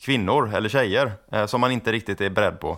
[0.00, 2.70] kvinnor eller tjejer eh, som man inte riktigt är beredd på.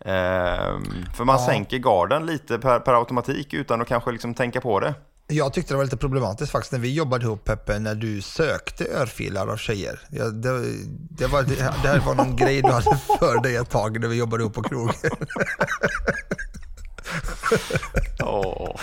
[0.00, 0.78] Eh,
[1.16, 1.46] för man Ja.
[1.46, 4.94] sänker garden lite per, per automatik utan att kanske liksom tänka på det.
[5.30, 8.84] Jag tyckte det var lite problematiskt faktiskt när vi jobbade ihop Peppe, när du sökte
[8.84, 10.00] örfilar av tjejer.
[10.10, 10.62] Ja, det,
[11.10, 14.08] det, var, det, det här var någon grej du hade för dig ett tag när
[14.08, 14.94] vi jobbade ihop på krogen.
[18.22, 18.76] Åh.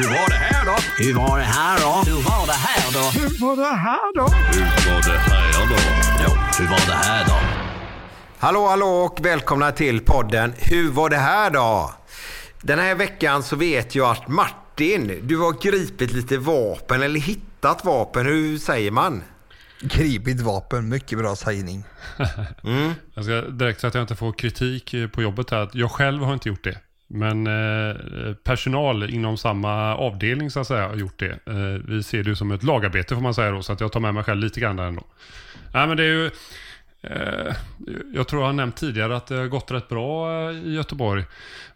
[0.00, 0.76] Hur var det här då?
[1.04, 2.10] Hur var det här då?
[2.10, 3.20] Hur var det här då?
[3.20, 4.22] Hur var det här då?
[4.22, 5.76] Hur var det här då?
[6.24, 7.34] Jo, hur var det här då?
[8.38, 11.94] Hallå, hallå och välkomna till podden Hur var det här då?
[12.62, 17.84] Den här veckan så vet jag att Martin, du har gripit lite vapen eller hittat
[17.84, 18.26] vapen.
[18.26, 19.22] Hur säger man?
[19.80, 21.84] Gripit vapen, mycket bra sägning.
[23.14, 25.58] Jag ska direkt så att jag inte får kritik på jobbet här.
[25.58, 26.78] att Jag själv har inte gjort det.
[27.12, 31.38] Men eh, personal inom samma avdelning så att säga har gjort det.
[31.46, 33.62] Eh, vi ser det ju som ett lagarbete får man säga då.
[33.62, 35.04] Så att jag tar med mig själv lite grann där ändå.
[35.74, 36.30] Nej men det är ju...
[37.02, 37.54] Eh,
[38.14, 41.24] jag tror jag har nämnt tidigare att det har gått rätt bra eh, i Göteborg.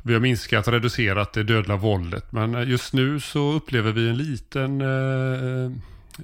[0.02, 2.32] Vi har minskat, reducerat det dödliga våldet.
[2.32, 5.72] Men eh, just nu så upplever vi en liten eh,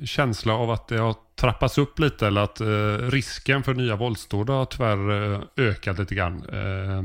[0.04, 2.26] känsla av att det har trappats upp lite.
[2.26, 6.44] Eller att eh, risken för nya våldsdåd har tyvärr eh, ökat lite grann.
[6.53, 7.03] Eh,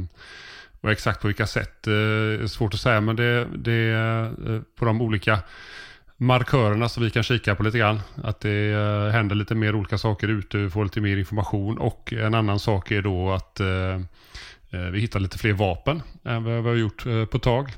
[0.85, 3.01] och exakt på vilka sätt eh, är svårt att säga.
[3.01, 4.31] Men det, det är
[4.75, 5.39] på de olika
[6.17, 8.01] markörerna som vi kan kika på lite grann.
[8.23, 11.77] Att det eh, händer lite mer olika saker ute, vi får lite mer information.
[11.77, 13.61] Och en annan sak är då att
[14.91, 17.73] vi hittar lite fler vapen än vad vi har gjort på ett tag.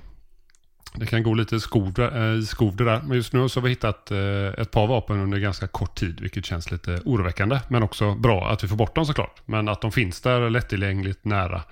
[0.95, 1.93] Det kan gå lite i skov,
[2.41, 3.01] i skov det där.
[3.01, 4.11] Men just nu så har vi hittat
[4.57, 7.59] ett par vapen under ganska kort tid, vilket känns lite oroväckande.
[7.67, 9.41] Men också bra att vi får bort dem såklart.
[9.45, 11.63] Men att de finns där lättillgängligt nära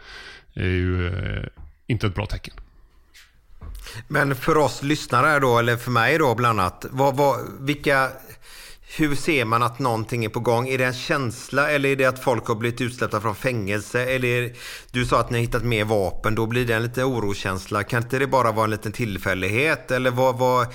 [0.55, 1.45] är ju eh,
[1.87, 2.53] inte ett bra tecken.
[4.07, 6.85] Men för oss lyssnare då, eller för mig då bland annat.
[6.89, 8.09] Vad, vad, vilka,
[8.97, 10.67] hur ser man att någonting är på gång?
[10.67, 14.05] Är det en känsla eller är det att folk har blivit utsläppta från fängelse?
[14.05, 14.53] Eller är,
[14.91, 17.83] du sa att ni har hittat mer vapen, då blir det en liten oroskänsla.
[17.83, 19.91] Kan inte det bara vara en liten tillfällighet?
[19.91, 20.67] Eller vad, vad,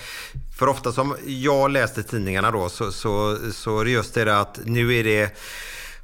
[0.59, 4.41] för ofta som jag läste tidningarna då så, så, så är det just det där
[4.41, 5.37] att nu är det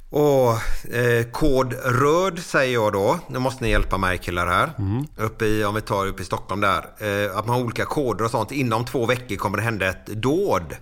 [0.09, 0.57] Åh,
[0.93, 3.19] eh, kod röd säger jag då.
[3.29, 4.69] Nu måste ni hjälpa mig killar här.
[5.17, 6.85] Uppe i, om vi tar upp i Stockholm där.
[6.99, 8.51] Eh, att man har olika koder och sånt.
[8.51, 10.75] Inom två veckor kommer det hända ett dåd.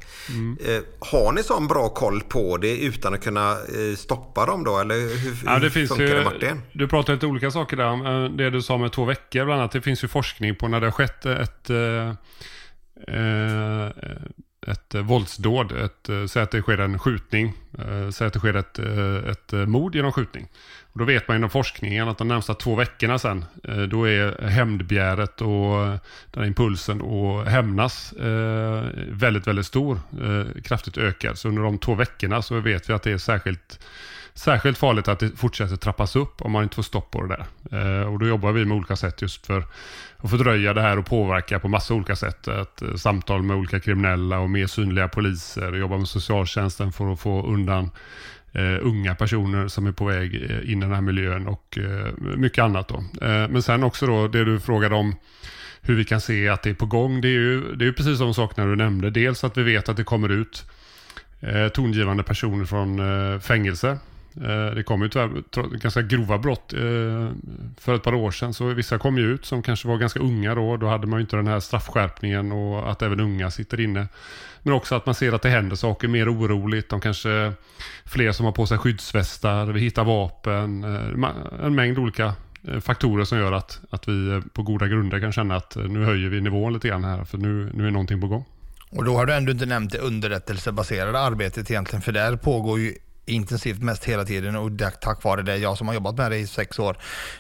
[0.66, 4.80] Eh, har ni sån bra koll på det utan att kunna eh, stoppa dem då?
[4.80, 6.62] Eller hur, Ja, det hur finns funkar ju, det Martin?
[6.74, 8.24] du pratar lite olika saker där.
[8.26, 9.72] Eh, Det du sa med två veckor bland annat.
[9.72, 12.10] Det finns ju forskning på när det har skett ett, eh,
[13.16, 13.90] eh,
[14.66, 15.72] ett eh, våldsdåd.
[15.72, 17.54] Ett, eh, säg att det sker en skjutning.
[17.80, 18.80] Eh, säg att det sker ett,
[19.30, 20.48] ett mord genom skjutning.
[20.94, 23.46] Och då vet man inom forskningen att de närmsta två veckorna sen,
[23.90, 25.86] då är hämndbegäret och
[26.32, 28.14] den här impulsen att hämnas
[29.10, 30.00] väldigt, väldigt stor.
[30.64, 31.38] Kraftigt ökad.
[31.38, 33.80] Så under de två veckorna så vet vi att det är särskilt
[34.36, 38.02] Särskilt farligt att det fortsätter trappas upp om man inte får stopp på det där.
[38.02, 39.66] Eh, och då jobbar vi med olika sätt just för
[40.18, 42.48] att fördröja det här och påverka på massa olika sätt.
[42.48, 45.74] Att, eh, samtal med olika kriminella och mer synliga poliser.
[45.74, 47.92] Jobba med socialtjänsten för att få undan
[48.60, 52.38] Uh, unga personer som är på väg eh, in i den här miljön och uh,
[52.38, 52.88] mycket annat.
[52.88, 52.96] Då.
[52.96, 55.16] Uh, men sen också då det du frågade om
[55.82, 57.22] hur vi kan se att det är på gång.
[57.22, 59.10] Det är ju, det är ju precis som sakerna du nämnde.
[59.10, 60.66] Dels att vi vet att det kommer ut
[61.74, 63.98] tongivande personer från eh, fängelse.
[64.44, 66.80] Eh, det kom ju tyvärr ganska grova brott eh,
[67.80, 68.54] för ett par år sedan.
[68.54, 70.78] Så vissa kom ju ut som kanske var ganska unga då.
[70.78, 74.08] Då hade man ju inte den här straffskärpningen och att även unga sitter inne.
[74.64, 76.90] Men också att man ser att det händer saker mer oroligt.
[76.90, 77.54] De kanske
[78.06, 80.84] fler som har på sig skyddsvästar, vi hittar vapen.
[80.84, 82.34] Eh, en mängd olika
[82.68, 86.06] eh, faktorer som gör att, att vi eh, på goda grunder kan känna att nu
[86.06, 87.24] höjer vi nivån lite grann här.
[87.24, 88.46] För nu, nu är någonting på gång.
[88.90, 92.94] Och då har du ändå inte nämnt det underrättelsebaserade arbetet egentligen, för där pågår ju
[93.26, 96.38] intensivt mest hela tiden och det, tack vare det, jag som har jobbat med det
[96.38, 96.98] i sex år,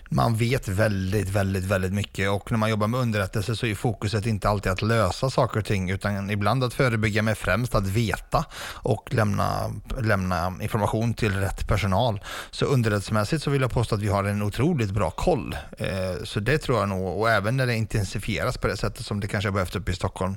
[0.09, 4.25] man vet väldigt, väldigt, väldigt mycket och när man jobbar med underrättelse så är fokuset
[4.25, 8.45] inte alltid att lösa saker och ting utan ibland att förebygga med främst att veta
[8.73, 9.71] och lämna,
[10.01, 12.21] lämna information till rätt personal.
[12.51, 15.57] Så underrättelsemässigt så vill jag påstå att vi har en otroligt bra koll.
[15.77, 19.19] Eh, så det tror jag nog, och även när det intensifieras på det sättet som
[19.19, 20.35] det kanske har behövt uppe i Stockholm.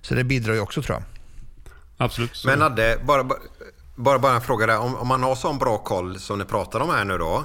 [0.00, 1.04] Så det bidrar ju också tror jag.
[1.96, 2.42] Absolut.
[2.44, 3.38] Men Adde, bara, bara
[3.98, 4.78] bara, bara en fråga där.
[4.78, 7.44] Om, om man har sån bra koll som ni pratar om här nu då.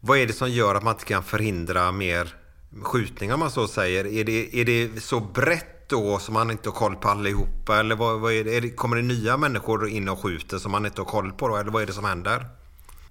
[0.00, 2.34] Vad är det som gör att man inte kan förhindra mer
[2.82, 4.06] skjutningar om man så säger?
[4.06, 7.78] Är det, är det så brett då som man inte har koll på allihopa?
[7.78, 8.56] Eller vad, vad är det?
[8.56, 11.48] Är det, kommer det nya människor in och skjuter som man inte har koll på
[11.48, 11.56] då?
[11.56, 12.46] Eller vad är det som händer?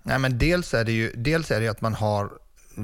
[0.04, 2.30] Nej, men dels är det ju dels är det att man har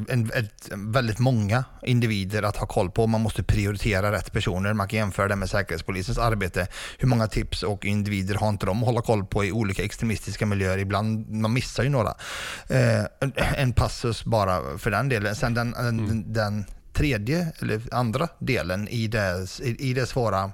[0.10, 3.08] en, ett, väldigt många individer att ha koll på.
[3.08, 4.74] Man måste prioritera rätt personer.
[4.74, 6.68] Man kan jämföra det med Säkerhetspolisens arbete.
[6.98, 10.46] Hur många tips och individer har inte de att hålla koll på i olika extremistiska
[10.46, 10.78] miljöer?
[10.78, 12.10] Ibland, man missar ju några.
[12.70, 15.36] Eh, en, en passus bara för den delen.
[15.36, 16.08] Sen den, mm.
[16.08, 20.52] den, den tredje, eller andra delen i det, i, i det svåra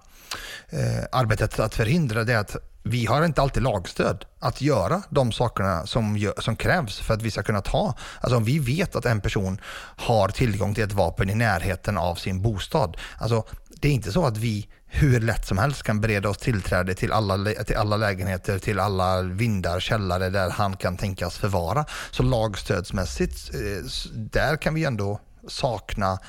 [0.70, 5.32] eh, arbetet att förhindra det är att vi har inte alltid lagstöd att göra de
[5.32, 7.96] sakerna som, gör, som krävs för att vi ska kunna ta.
[8.22, 9.62] Alltså om vi vet att en person
[9.98, 12.98] har tillgång till ett vapen i närheten av sin bostad.
[13.18, 13.44] Alltså
[13.82, 17.12] det är inte så att vi hur lätt som helst kan bereda oss tillträde till
[17.12, 21.86] alla, till alla lägenheter, till alla vindar, källare där han kan tänkas förvara.
[22.12, 26.20] Så lagstödsmässigt, eh, där kan vi ändå sakna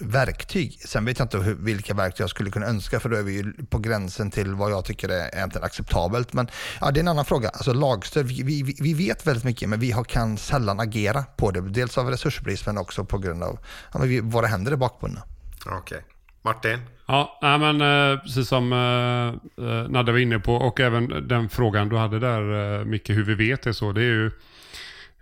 [0.00, 0.80] verktyg.
[0.80, 3.32] Sen vet jag inte hur, vilka verktyg jag skulle kunna önska för då är vi
[3.32, 6.32] ju på gränsen till vad jag tycker är egentligen acceptabelt.
[6.32, 6.48] Men
[6.80, 7.48] ja, det är en annan fråga.
[7.48, 11.50] Alltså lagstöd, vi, vi, vi vet väldigt mycket men vi har, kan sällan agera på
[11.50, 11.60] det.
[11.60, 13.58] Dels av resursbrist men också på grund av
[13.92, 15.22] ja, vi, våra händer är bakbundna.
[15.66, 15.78] Okej.
[15.78, 16.00] Okay.
[16.42, 16.78] Martin?
[17.06, 21.88] Ja, men eh, precis som eh, eh, Nadde var inne på och även den frågan
[21.88, 23.92] du hade där Micke, hur vi vet det så.
[23.92, 24.30] Det är ju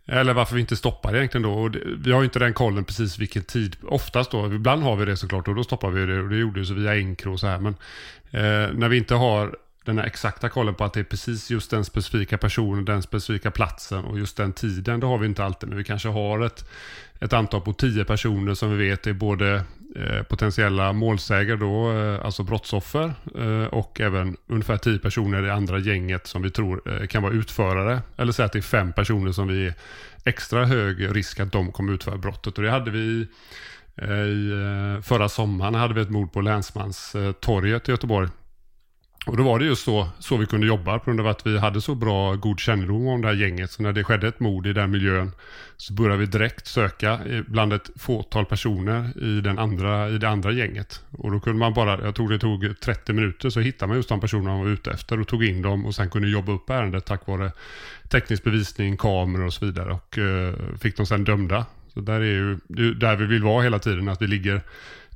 [0.06, 1.52] eller varför vi inte stoppar egentligen då.
[1.52, 3.76] Och det, vi har ju inte den kollen precis vilken tid.
[3.82, 6.20] Oftast då, ibland har vi det såklart och då stoppar vi det.
[6.20, 7.58] Och det gjorde ju så via Encro och så här.
[7.58, 7.74] Men
[8.30, 11.70] eh, när vi inte har den här exakta kollen på att det är precis just
[11.70, 15.00] den specifika personen, den specifika platsen och just den tiden.
[15.00, 15.68] Det har vi inte alltid.
[15.68, 16.68] Men vi kanske har ett,
[17.20, 19.64] ett antal på tio personer som vi vet är både
[19.98, 25.78] Eh, potentiella målsägare då, eh, alltså brottsoffer eh, och även ungefär tio personer i andra
[25.78, 28.02] gänget som vi tror kan vara utförare.
[28.16, 29.75] Eller säga att det är fem personer som vi är
[30.25, 32.58] extra hög risk att de kommer utföra brottet.
[32.58, 33.31] Och det hade vi i
[35.02, 38.28] förra sommaren hade vi ett mord på Länsmanstorget i Göteborg.
[39.26, 41.58] Och då var det just så, så vi kunde jobba på grund av att vi
[41.58, 43.70] hade så bra god kännedom om det här gänget.
[43.70, 45.32] Så när det skedde ett mord i den miljön
[45.76, 50.28] så började vi direkt söka eh, bland ett fåtal personer i, den andra, i det
[50.28, 51.05] andra gänget.
[51.11, 54.08] Och då kunde man bara, jag tror det tog 30 minuter, så hittade man just
[54.08, 56.70] de personerna man var ute efter och tog in dem och sen kunde jobba upp
[56.70, 57.52] ärendet tack vare
[58.08, 61.67] teknisk bevisning, kameror och så vidare och eh, fick dem sen dömda.
[61.94, 62.58] Så där är ju,
[62.94, 64.62] där vi vill vara hela tiden, att vi ligger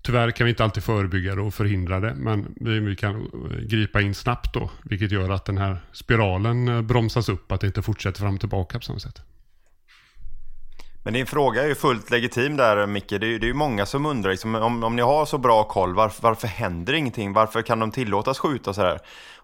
[0.02, 3.30] Tyvärr kan vi inte alltid förebygga det och förhindra det, men vi kan
[3.62, 7.66] gripa in snabbt då, vilket gör att den här spiralen eh, bromsas upp, att det
[7.66, 9.23] inte fortsätter fram och tillbaka på samma sätt.
[11.02, 13.09] Men din fråga är ju fullt legitim där Micke.
[13.09, 15.38] Det är, ju, det är ju många som undrar, liksom, om, om ni har så
[15.38, 17.33] bra koll, varför, varför händer ingenting?
[17.33, 18.99] Varför kan de tillåtas skjuta så här?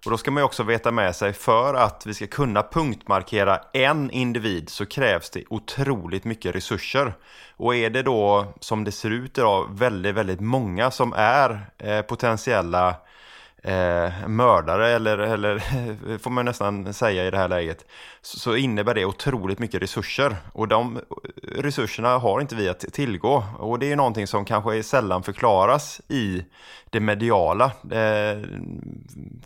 [0.04, 3.60] Och då ska man ju också veta med sig, för att vi ska kunna punktmarkera
[3.72, 7.14] en individ så krävs det otroligt mycket resurser.
[7.56, 12.02] Och är det då, som det ser ut idag, väldigt, väldigt många som är eh,
[12.02, 12.94] potentiella
[13.66, 15.58] eh, mördare, eller, eller
[16.18, 17.84] får man nästan säga i det här läget,
[18.22, 20.36] så, så, innebär det otroligt mycket resurser.
[20.52, 21.00] Och de
[21.42, 23.44] resurserna har inte vi att tillgå.
[23.58, 26.44] Och det är någonting som kanske sällan förklaras i
[26.90, 27.64] det mediala.
[27.64, 28.42] Eh,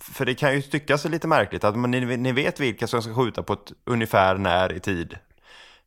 [0.00, 3.42] för det kan ju tyckas lite märkligt att ni, ni vet vilka som ska skjuta
[3.42, 5.18] på ett ungefär när i tid.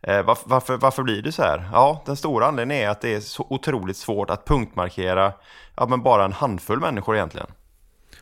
[0.01, 1.69] Eh, varför, varför, varför, blir det så här?
[1.73, 5.33] Ja, den stora anledningen är att det är så otroligt svårt att punktmarkera
[5.75, 7.47] ja, men bara en handfull människor egentligen.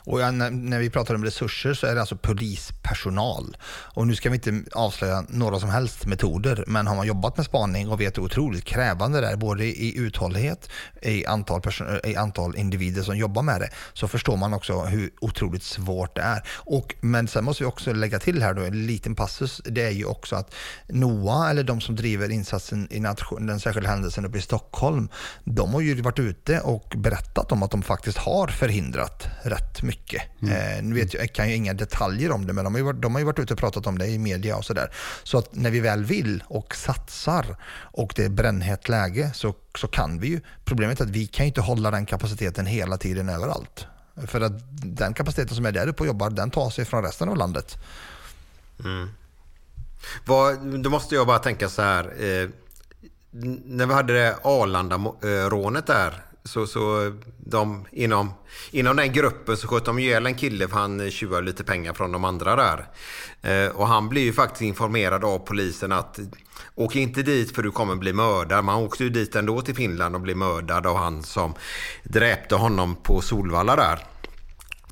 [0.03, 3.57] Och ja, när, vi pratar om resurser så är det alltså polispersonal.
[3.67, 7.45] Och nu ska vi inte avslöja några som helst metoder, men har man jobbat med
[7.45, 10.69] spaning och vet hur otroligt krävande det är, både i uthållighet,
[11.01, 11.61] i antal,
[12.03, 16.21] i antal individer som jobbar med det, så förstår man också hur otroligt svårt det
[16.21, 16.43] är.
[16.47, 19.91] Och, men sen måste vi också lägga till här då, en liten passus, det är
[19.91, 20.53] ju också att
[20.87, 25.09] NOA, eller de som driver insatsen i nation, den särskilda händelsen uppe i Stockholm,
[25.43, 30.21] de har ju varit ute och berättat om att de faktiskt har förhindrat rätt mycket.
[30.41, 30.53] Mm.
[30.53, 33.01] Eh, nu vet jag, kan ju inga detaljer om det, men de har ju varit,
[33.01, 34.93] de har ju varit ute och pratat om det i media och sådär.
[35.23, 37.45] Så att när vi väl vill och satsar
[37.99, 40.41] och det är brännhett läge så, så kan vi ju.
[40.65, 43.85] Problemet är att vi kan ju inte hålla den kapaciteten hela tiden överallt.
[44.27, 47.29] För att den kapaciteten som är där uppe och jobbar, den tar sig från resten
[47.29, 47.77] av landet.
[48.83, 49.09] Mm.
[50.25, 52.03] Vad, då måste jag bara tänka så här.
[52.03, 52.49] Eh,
[53.65, 58.33] när vi hade det Arlanda-rånet där så, så de, inom,
[58.71, 62.11] inom den gruppen så sköt de ihjäl en kille för han tjuvade lite pengar från
[62.11, 62.87] de andra där.
[63.41, 66.19] Eh, och han blev ju faktiskt informerad av polisen att
[66.75, 68.65] åk inte dit för du kommer bli mördad.
[68.65, 71.53] Man åkte ju dit ändå till Finland och blev mördad av han som
[72.03, 74.05] dräpte honom på Solvalla där.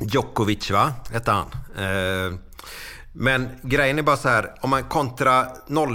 [0.02, 1.48] Djokovic va, hette han.
[1.78, 2.40] Eh,
[3.14, 5.46] men grejen är bara så här, om man kontra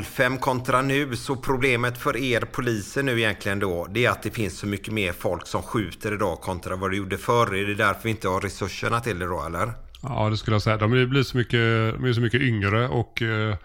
[0.05, 4.31] 05 kontra nu så problemet för er poliser nu egentligen då, det är att det
[4.31, 7.55] finns så mycket mer folk som skjuter idag kontra vad det gjorde förr.
[7.55, 9.73] Är det därför vi inte har resurserna till det då eller?
[10.03, 10.77] Ja, det skulle jag säga.
[10.77, 11.61] De blir så mycket,
[11.95, 13.57] de är så mycket yngre och eh,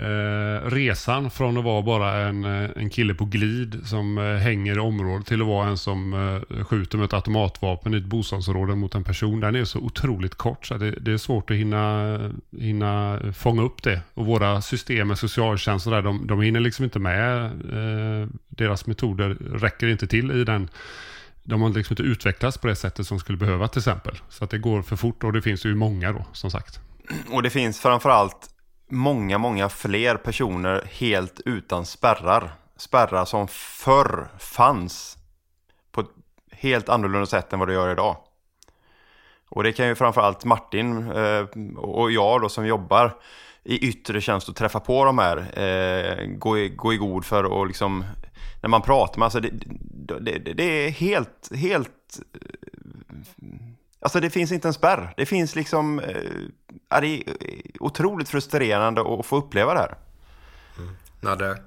[0.00, 4.76] eh, resan från att vara bara en, eh, en kille på glid som eh, hänger
[4.76, 8.74] i området till att vara en som eh, skjuter med ett automatvapen i ett bostadsområde
[8.74, 9.40] mot en person.
[9.40, 12.18] Den är så otroligt kort så det, det, är svårt att hinna,
[12.58, 14.00] hinna fånga upp det.
[14.14, 17.44] Och våra system med socialtjänst och där, de, de hinner liksom inte med.
[17.44, 20.68] Eh, deras metoder räcker inte till i den
[21.42, 24.18] de har liksom inte utvecklats på det sättet som skulle behöva till exempel.
[24.28, 26.80] Så att det går för fort och det finns ju många då som sagt.
[27.30, 28.50] Och det finns framförallt
[28.90, 32.52] många, många fler personer helt utan spärrar.
[32.76, 35.18] Spärrar som förr fanns
[35.92, 36.10] på ett
[36.52, 38.16] helt annorlunda sätt än vad det gör idag.
[39.48, 43.16] Och det kan ju framförallt Martin eh, och jag då som jobbar
[43.62, 47.44] i yttre tjänst och träffa på de här eh, gå, i, gå i god för
[47.44, 48.04] och liksom
[48.62, 49.50] när man pratar med, alltså det,
[50.20, 53.10] det, det är helt, helt eh,
[54.00, 55.14] Alltså det finns inte en spärr.
[55.16, 56.00] Det finns liksom...
[56.00, 57.22] Eh, det är
[57.80, 59.98] otroligt frustrerande att få uppleva det här.
[60.78, 60.96] Mm.
[61.20, 61.58] Nadde?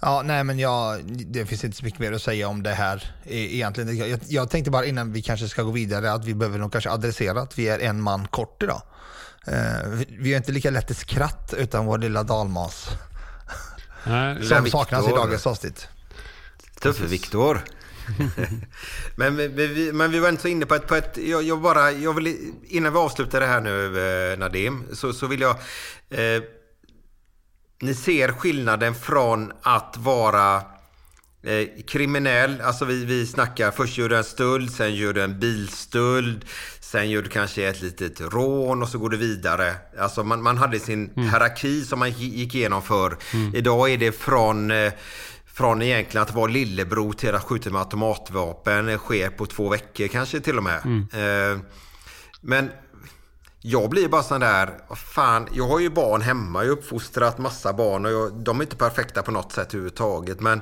[0.00, 3.14] Ja, nej men jag, det finns inte så mycket mer att säga om det här
[3.24, 3.96] e, egentligen.
[3.96, 6.90] Jag, jag tänkte bara innan vi kanske ska gå vidare att vi behöver nog kanske
[6.90, 8.82] adressera att vi är en man kort idag.
[9.46, 12.88] Eh, vi är inte lika lätt till skratt utan vår lilla dalmas.
[14.06, 15.88] Nej, som saknas i dagens avsnitt.
[16.80, 17.64] Tuffe Viktor.
[19.16, 20.86] men, men, vi, men vi var inte så inne på ett...
[20.86, 24.84] På ett jag, jag, bara, jag vill, innan vi avslutar det här nu, eh, Nadim,
[24.92, 25.56] så, så vill jag...
[26.10, 26.42] Eh,
[27.80, 30.56] ni ser skillnaden från att vara
[31.42, 32.60] eh, kriminell.
[32.60, 36.44] Alltså vi, vi snackar, först gör du en stöld, sen gör du en bilstöld,
[36.80, 39.74] sen gör du kanske ett litet rån och så går du vidare.
[39.98, 41.28] Alltså man, man hade sin mm.
[41.28, 43.16] hierarki som man gick igenom för.
[43.34, 43.54] Mm.
[43.54, 44.92] Idag är det från eh,
[45.52, 50.40] från egentligen att vara lillebror till att skjuta med automatvapen sker på två veckor kanske
[50.40, 50.80] till och med.
[50.84, 51.08] Mm.
[51.12, 51.60] Eh,
[52.40, 52.70] men
[53.60, 57.72] jag blir bara sån där, fan, jag har ju barn hemma, jag har uppfostrat massa
[57.72, 60.40] barn och jag, de är inte perfekta på något sätt överhuvudtaget.
[60.40, 60.60] Men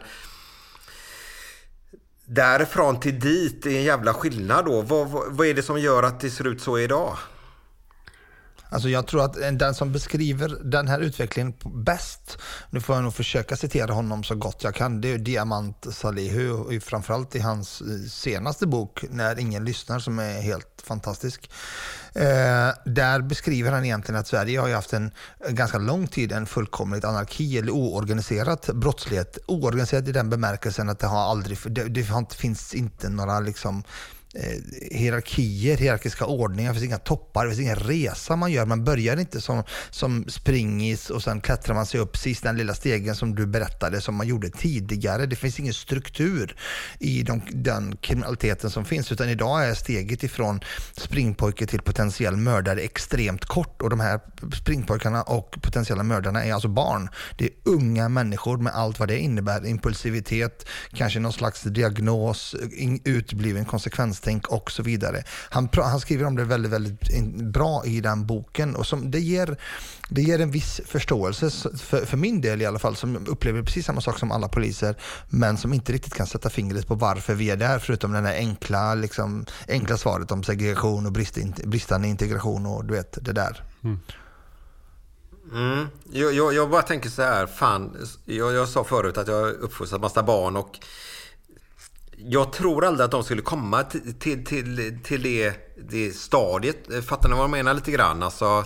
[2.24, 4.82] därifrån till dit är en jävla skillnad då.
[4.82, 7.16] Vad, vad, vad är det som gör att det ser ut så idag?
[8.70, 12.38] Alltså jag tror att den som beskriver den här utvecklingen bäst,
[12.70, 16.80] nu får jag nog försöka citera honom så gott jag kan, det är Diamant Salihu,
[16.80, 21.50] framförallt i hans eh, senaste bok När ingen lyssnar som är helt fantastisk.
[22.14, 25.10] Eh, där beskriver han egentligen att Sverige har haft en
[25.48, 29.38] ganska lång tid en fullkomligt anarki eller oorganiserat brottslighet.
[29.46, 33.82] Oorganiserat i den bemärkelsen att det har aldrig, det, det finns inte några liksom
[34.34, 38.66] eh, hierarkier, hierarkiska ordningar, det finns inga toppar, det finns ingen resa man gör.
[38.66, 42.74] Man börjar inte som, som springis och sen klättrar man sig upp sist den lilla
[42.74, 45.26] stegen som du berättade som man gjorde tidigare.
[45.26, 46.56] Det finns ingen struktur
[46.98, 50.60] i de, den kriminaliteten som finns utan idag är steget ifrån
[50.92, 54.20] springpojke till potentiell mördare extremt kort och de här
[54.54, 57.08] springpojkarna och potentiella mördarna är alltså barn.
[57.38, 59.66] Det är unga människor med allt vad det innebär.
[59.66, 62.54] Impulsivitet, kanske någon slags diagnos,
[63.04, 65.22] utebliven konsekvens konsekvenstänk och så vidare.
[65.50, 69.56] Han, han skriver om det väldigt, väldigt bra i den boken och som, det, ger,
[70.08, 73.86] det ger en viss förståelse, för, för min del i alla fall, som upplever precis
[73.86, 74.96] samma sak som alla poliser,
[75.30, 78.94] men som inte riktigt kan sätta fingret på varför vi är där, förutom det enkla,
[78.94, 83.62] liksom, enkla svaret om segregation och brist, bristande integration och du vet, det där.
[83.84, 83.98] Mm.
[85.52, 85.88] Mm.
[86.12, 89.50] Jag, jag, jag, bara tänker så här, fan, jag, jag sa förut att jag har
[89.50, 90.78] uppfostrat massa barn och
[92.26, 95.54] jag tror aldrig att de skulle komma till, till, till, till det,
[95.90, 96.76] det stadiet.
[97.06, 98.22] Fattar ni vad jag menar lite grann?
[98.22, 98.64] Alltså,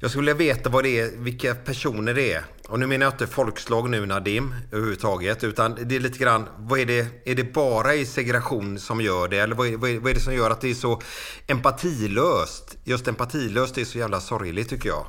[0.00, 2.44] jag skulle vilja veta vad det är, vilka personer det är.
[2.68, 5.44] Och nu menar jag inte folkslag nu Nadim överhuvudtaget.
[5.44, 9.28] Utan det är lite grann, vad är det, är det bara i segregation som gör
[9.28, 9.38] det?
[9.38, 11.02] Eller vad är, vad är, vad är det som gör att det är så
[11.46, 12.76] empatilöst?
[12.84, 15.06] Just empatilöst är så jävla sorgligt tycker jag.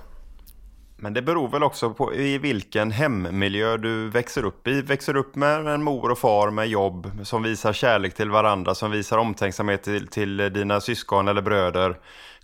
[0.98, 4.82] Men det beror väl också på i vilken hemmiljö du växer upp i.
[4.82, 8.76] Växer du upp med en mor och far med jobb som visar kärlek till varandra,
[8.76, 11.98] som visar omtänksamhet till, till dina syskon eller bröder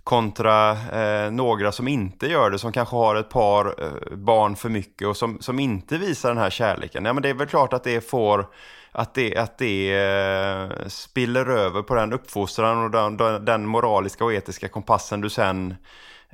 [0.04, 4.68] kontra eh, några som inte gör det, som kanske har ett par eh, barn för
[4.68, 7.04] mycket och som, som inte visar den här kärleken.
[7.04, 8.46] Ja, men det är väl klart att det får
[8.92, 14.32] att det, att det eh, spiller över på den uppfostran och den, den moraliska och
[14.32, 15.74] etiska kompassen du sen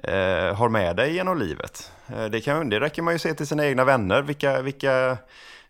[0.03, 1.93] eh, har med dig genom livet.
[2.17, 5.17] Eh, det, kan, det räcker man ju se till sina egna vänner, vilka, vilka,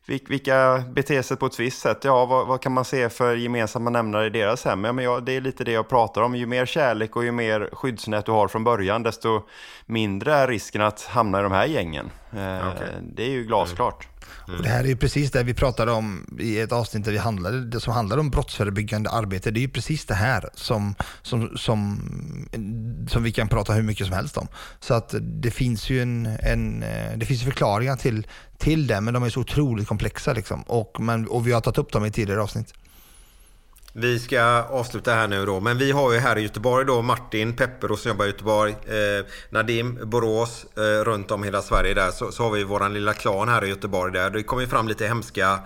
[0.06, 2.04] vilka beter sig på ett visst sätt.
[2.04, 4.84] Ja, vad, vad, kan man se för gemensamma nämnare i deras hem?
[4.84, 6.34] Ja, men ja, det är lite det jag pratar om.
[6.34, 9.42] Ju mer kärlek och ju mer skyddsnät du har från början, desto
[9.86, 12.10] mindre är risken att hamna i de här gängen.
[12.32, 12.88] Eh, okay.
[13.02, 14.04] Det är ju glasklart.
[14.04, 14.17] Mm.
[14.48, 14.62] Mm.
[14.62, 17.64] det här är ju precis det vi pratade om i ett avsnitt där vi handlade,
[17.64, 19.50] det som handlar om brottsförebyggande arbete.
[19.50, 22.00] Det är ju precis det här som, som, som,
[23.10, 24.48] som vi kan prata hur mycket som helst om.
[24.80, 26.84] Så att det finns ju en, en
[27.16, 28.26] det finns förklaringar till,
[28.58, 30.32] till det, men de är så otroligt komplexa.
[30.32, 30.62] Liksom.
[30.62, 32.74] Och, men, och vi har tagit upp dem i tidigare avsnitt.
[34.00, 35.60] Vi ska avsluta här nu då.
[35.60, 38.72] Men vi har ju här i Göteborg då Martin Pepperos som jobbar i Göteborg.
[38.72, 42.10] Eh, Nadim Borås eh, runt om hela Sverige där.
[42.10, 44.30] Så, så har vi våran lilla klan här i Göteborg där.
[44.30, 45.58] Det kommer ju fram lite hemska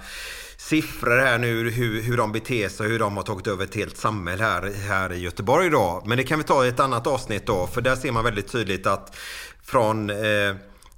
[0.57, 3.97] siffror här nu hur, hur de beter sig hur de har tagit över ett helt
[3.97, 6.03] samhälle här, här i Göteborg då.
[6.07, 7.67] Men det kan vi ta i ett annat avsnitt då.
[7.67, 9.17] För där ser man väldigt tydligt att
[9.63, 10.17] från eh,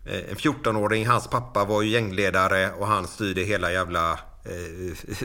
[0.05, 4.19] en 14-åring, hans pappa var ju gängledare och han styrde hela jävla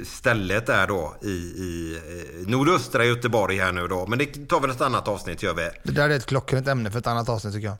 [0.06, 2.00] stället där då i, i
[2.42, 4.08] eh, nordöstra Göteborg här nu då.
[4.08, 5.70] Men det tar väl ett annat avsnitt gör vi.
[5.84, 7.78] Det där är ett klockrent ämne för ett annat avsnitt tycker jag.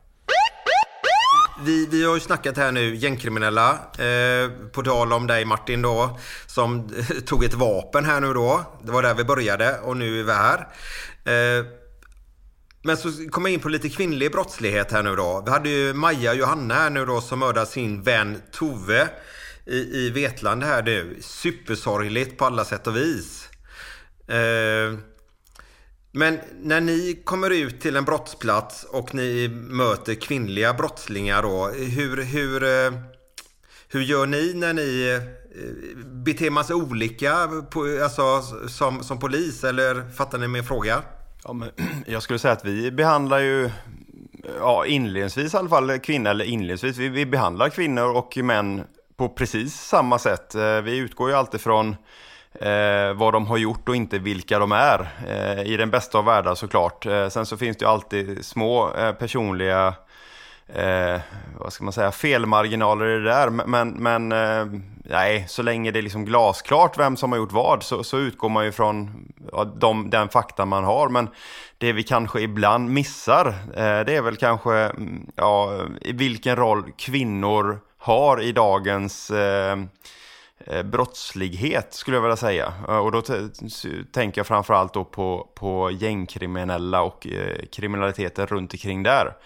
[1.64, 3.70] Vi, vi har ju snackat här nu gängkriminella.
[3.98, 6.18] Eh, på tal om dig Martin då.
[6.46, 6.88] Som
[7.26, 8.64] tog ett vapen här nu då.
[8.82, 10.68] Det var där vi började och nu är vi här.
[11.24, 11.66] Eh,
[12.82, 15.42] men så kommer jag in på lite kvinnlig brottslighet här nu då.
[15.46, 19.08] Vi hade ju Maja Johanna här nu då som mördade sin vän Tove
[19.66, 21.16] i, i Vetlanda här nu.
[21.20, 23.48] Supersorgligt på alla sätt och vis.
[24.28, 24.98] Eh,
[26.12, 31.68] men när ni kommer ut till en brottsplats och ni möter kvinnliga brottslingar då.
[31.68, 33.00] Hur, hur, eh,
[33.88, 35.22] hur gör ni när ni eh,
[36.06, 39.64] beter man sig olika på, alltså, som, som polis?
[39.64, 41.02] Eller fattar ni min fråga?
[41.44, 41.70] Ja, men,
[42.06, 43.70] jag skulle säga att vi behandlar ju
[44.58, 48.84] ja, inledningsvis i alla fall kvinnor, eller inledningsvis, vi, vi behandlar kvinnor och män
[49.20, 50.54] på precis samma sätt.
[50.54, 51.96] Eh, vi utgår ju alltid från
[52.52, 55.08] eh, vad de har gjort och inte vilka de är.
[55.28, 57.06] Eh, I den bästa av världar såklart.
[57.06, 59.94] Eh, sen så finns det ju alltid små eh, personliga
[60.74, 61.20] eh,
[61.58, 63.50] vad ska man säga, felmarginaler i det där.
[63.50, 67.82] Men, men eh, nej, så länge det är liksom glasklart vem som har gjort vad
[67.82, 71.08] så, så utgår man ju från ja, de, den fakta man har.
[71.08, 71.28] Men
[71.78, 76.92] det vi kanske ibland missar, eh, det är väl kanske mm, ja, i vilken roll
[76.96, 79.78] kvinnor har i dagens eh,
[80.66, 82.72] eh, brottslighet skulle jag vilja säga.
[82.88, 83.22] Eh, och då
[84.12, 89.36] tänker jag framförallt då på, på gängkriminella och eh, kriminaliteten runt omkring där.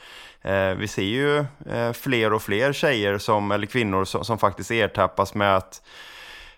[0.43, 1.39] Eh, vi ser ju
[1.71, 5.83] eh, fler och fler tjejer som, eller kvinnor som, som faktiskt ertappas med att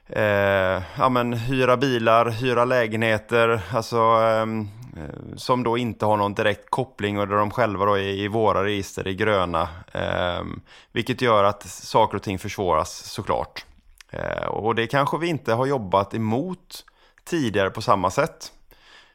[0.08, 6.34] eh, ja, men, hyra bilar, hyra lägenheter, alltså, ehm, eh, som då inte har någon
[6.34, 9.68] direkt koppling och där de själva då är i våra register i gröna.
[9.92, 10.44] Eh,
[10.92, 13.64] vilket gör att saker och ting försvåras såklart.
[14.10, 16.84] Eh, och det kanske vi inte har jobbat emot
[17.24, 18.52] tidigare på samma sätt.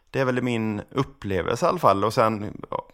[0.10, 2.04] Det är väl min upplevelse i alla fall.
[2.06, 2.88] Och sen ja,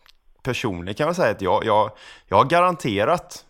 [0.43, 1.91] personligen kan jag säga att jag, jag,
[2.27, 3.45] jag har garanterat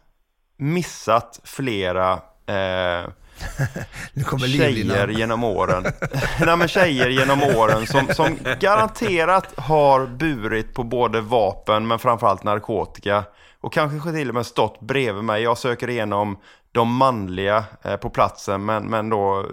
[0.57, 2.13] missat flera
[2.45, 3.09] eh,
[4.13, 5.83] nu kommer tjejer genom åren.
[6.45, 12.43] Nej, men tjejer genom åren som, som garanterat har burit på både vapen men framförallt
[12.43, 13.23] narkotika.
[13.59, 15.43] Och kanske till och med stått bredvid mig.
[15.43, 16.37] Jag söker igenom
[16.71, 19.45] de manliga eh, på platsen men, men då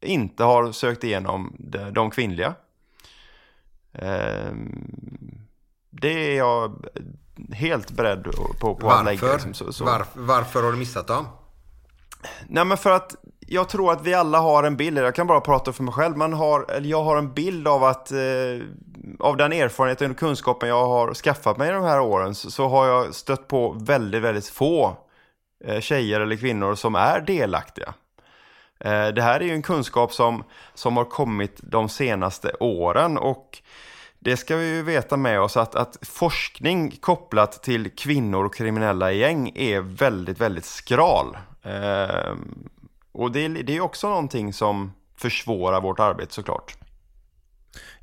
[0.00, 2.54] inte har sökt igenom de, de kvinnliga.
[3.92, 4.52] Eh,
[5.90, 6.86] det är jag
[7.52, 8.24] helt beredd
[8.60, 9.20] på, på att lägga.
[9.20, 9.32] Varför?
[9.34, 9.84] liksom, så, så.
[9.84, 11.26] Varf- varför har du missat dem?
[12.48, 13.14] Nej men för att
[13.46, 16.16] jag tror att vi alla har en bild, jag kan bara prata för mig själv,
[16.16, 18.18] man har, eller jag har en bild av att eh,
[19.18, 22.86] av den erfarenheten och kunskapen jag har skaffat mig de här åren så, så har
[22.86, 24.96] jag stött på väldigt, väldigt få
[25.64, 27.94] eh, tjejer eller kvinnor som är delaktiga.
[28.80, 33.62] Eh, det här är ju en kunskap som, som har kommit de senaste åren och
[34.24, 39.12] det ska vi ju veta med oss att, att forskning kopplat till kvinnor och kriminella
[39.12, 41.36] gäng är väldigt, väldigt skral.
[41.62, 42.34] Eh,
[43.12, 46.76] och det, det är också någonting som försvårar vårt arbete såklart.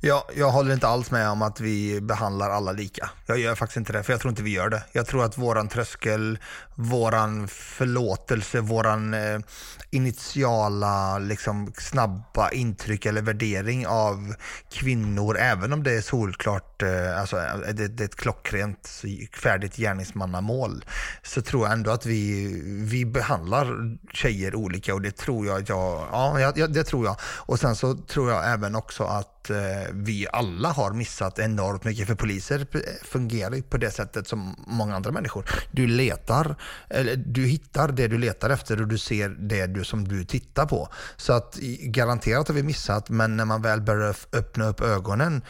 [0.02, 3.10] Ja, jag håller inte alls med om att vi behandlar alla lika.
[3.26, 4.82] Jag gör faktiskt inte det, för jag tror inte vi gör det.
[4.92, 6.38] Jag tror att våran tröskel,
[6.74, 9.40] våran förlåtelse, våran eh,
[9.90, 14.34] initiala liksom, snabba intryck eller värdering av
[14.70, 19.02] kvinnor, även om det är solklart, eh, alltså eh, det, det är ett klockrent
[19.42, 20.84] färdigt gärningsmannamål,
[21.22, 25.68] så tror jag ändå att vi, vi behandlar tjejer olika och det tror jag att
[25.68, 27.16] jag, ja, jag, det tror jag.
[27.22, 31.84] Och sen så tror jag även också att att eh, vi alla har missat enormt
[31.84, 35.44] mycket, för poliser eh, fungerar ju på det sättet som många andra människor.
[35.70, 36.56] Du letar,
[36.88, 40.66] eller du hittar det du letar efter och du ser det du, som du tittar
[40.66, 40.88] på.
[41.16, 45.42] Så att garanterat har vi missat, men när man väl börjar öppna upp ögonen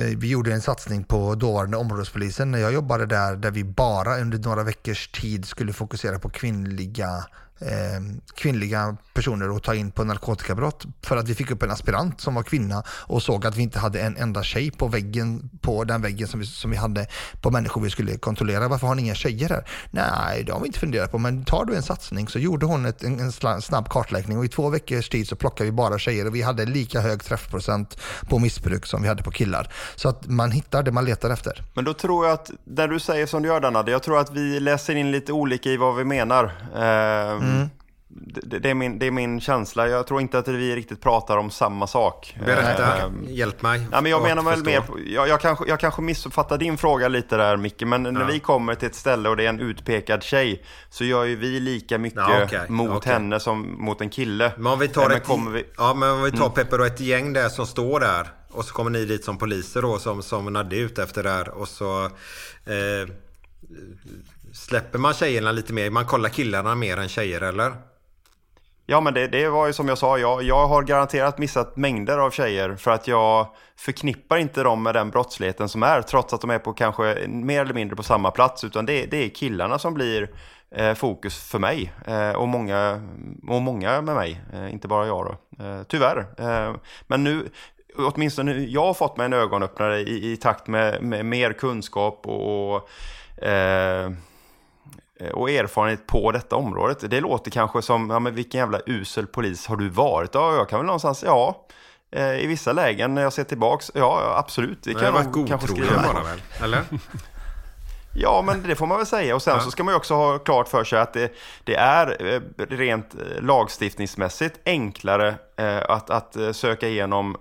[0.00, 4.20] eh, vi gjorde en satsning på dåvarande områdespolisen när jag jobbade där, där vi bara
[4.20, 7.24] under några veckors tid skulle fokusera på kvinnliga
[7.60, 8.00] eh,
[8.34, 12.34] kvinnliga personer att ta in på narkotikabrott för att vi fick upp en aspirant som
[12.34, 16.02] var kvinna och såg att vi inte hade en enda tjej på väggen, på den
[16.02, 17.06] väggen som vi, som vi hade
[17.40, 18.68] på människor vi skulle kontrollera.
[18.68, 19.64] Varför har ni inga tjejer här?
[19.90, 22.86] Nej, det har vi inte funderat på, men tar du en satsning så gjorde hon
[22.86, 26.26] ett, en, en snabb kartläggning och i två veckors tid så plockade vi bara tjejer
[26.26, 29.72] och vi hade lika hög träffprocent på missbruk som vi hade på killar.
[29.96, 31.62] Så att man hittar det man letar efter.
[31.74, 34.32] Men då tror jag att, när du säger som du gör Danade, jag tror att
[34.32, 36.44] vi läser in lite olika i vad vi menar.
[36.74, 37.49] Eh, Mm
[38.12, 39.88] det, det, är min, det är min känsla.
[39.88, 42.36] Jag tror inte att vi riktigt pratar om samma sak.
[42.46, 43.86] Berätta, Eh, hjälp mig.
[43.92, 47.36] Ja, men jag menar väl mer, jag, jag, kanske, jag kanske missuppfattar din fråga lite
[47.36, 48.26] där Micke, men när Ja.
[48.26, 51.60] vi kommer till ett ställe och det är en utpekad tjej så gör ju vi
[51.60, 53.12] lika mycket Ja, okej, mot okej.
[53.12, 54.52] henne som mot en kille.
[54.56, 56.52] Men om vi tar, men ett, kommer vi, ja, men om vi tar Mm.
[56.52, 59.82] Pepper och ett gäng där som står där och så kommer ni dit som poliser
[59.82, 63.08] då som, som Nadde är ute efter där och så eh,
[64.52, 65.90] släpper man tjejerna lite mer.
[65.90, 67.72] Man kollar killarna mer än tjejer eller?
[68.86, 72.18] Ja men det, det var ju som jag sa, jag, jag har garanterat missat mängder
[72.18, 76.40] av tjejer för att jag förknippar inte dem med den brottsligheten som är trots att
[76.40, 79.78] de är på kanske mer eller mindre på samma plats utan det, det är killarna
[79.78, 80.30] som blir
[80.70, 83.02] eh, fokus för mig eh, och, många,
[83.48, 86.26] och många med mig, eh, inte bara jag då, eh, tyvärr.
[86.38, 86.74] Eh,
[87.06, 87.48] men nu,
[87.96, 92.26] åtminstone nu, jag har fått mig en ögonöppnare i, i takt med, med mer kunskap
[92.26, 94.10] och, och eh,
[95.28, 97.10] och erfarenhet på detta området.
[97.10, 100.34] Det låter kanske som, ja men vilken jävla usel polis har du varit?
[100.34, 101.66] Ja, jag kan väl någonstans, ja.
[102.12, 104.82] eh, I vissa lägen när jag ser tillbaks, ja absolut.
[104.82, 106.12] Det kan har jag varit nog kanske godtrogen skriva.
[106.12, 106.42] bara väl?
[106.62, 106.84] Eller?
[108.14, 109.34] Ja, men det får man väl säga.
[109.34, 109.60] Och sen Ja.
[109.60, 111.32] så ska man ju också ha klart för sig att det,
[111.64, 117.36] det är eh, rent eh, lagstiftningsmässigt enklare eh, att, att söka igenom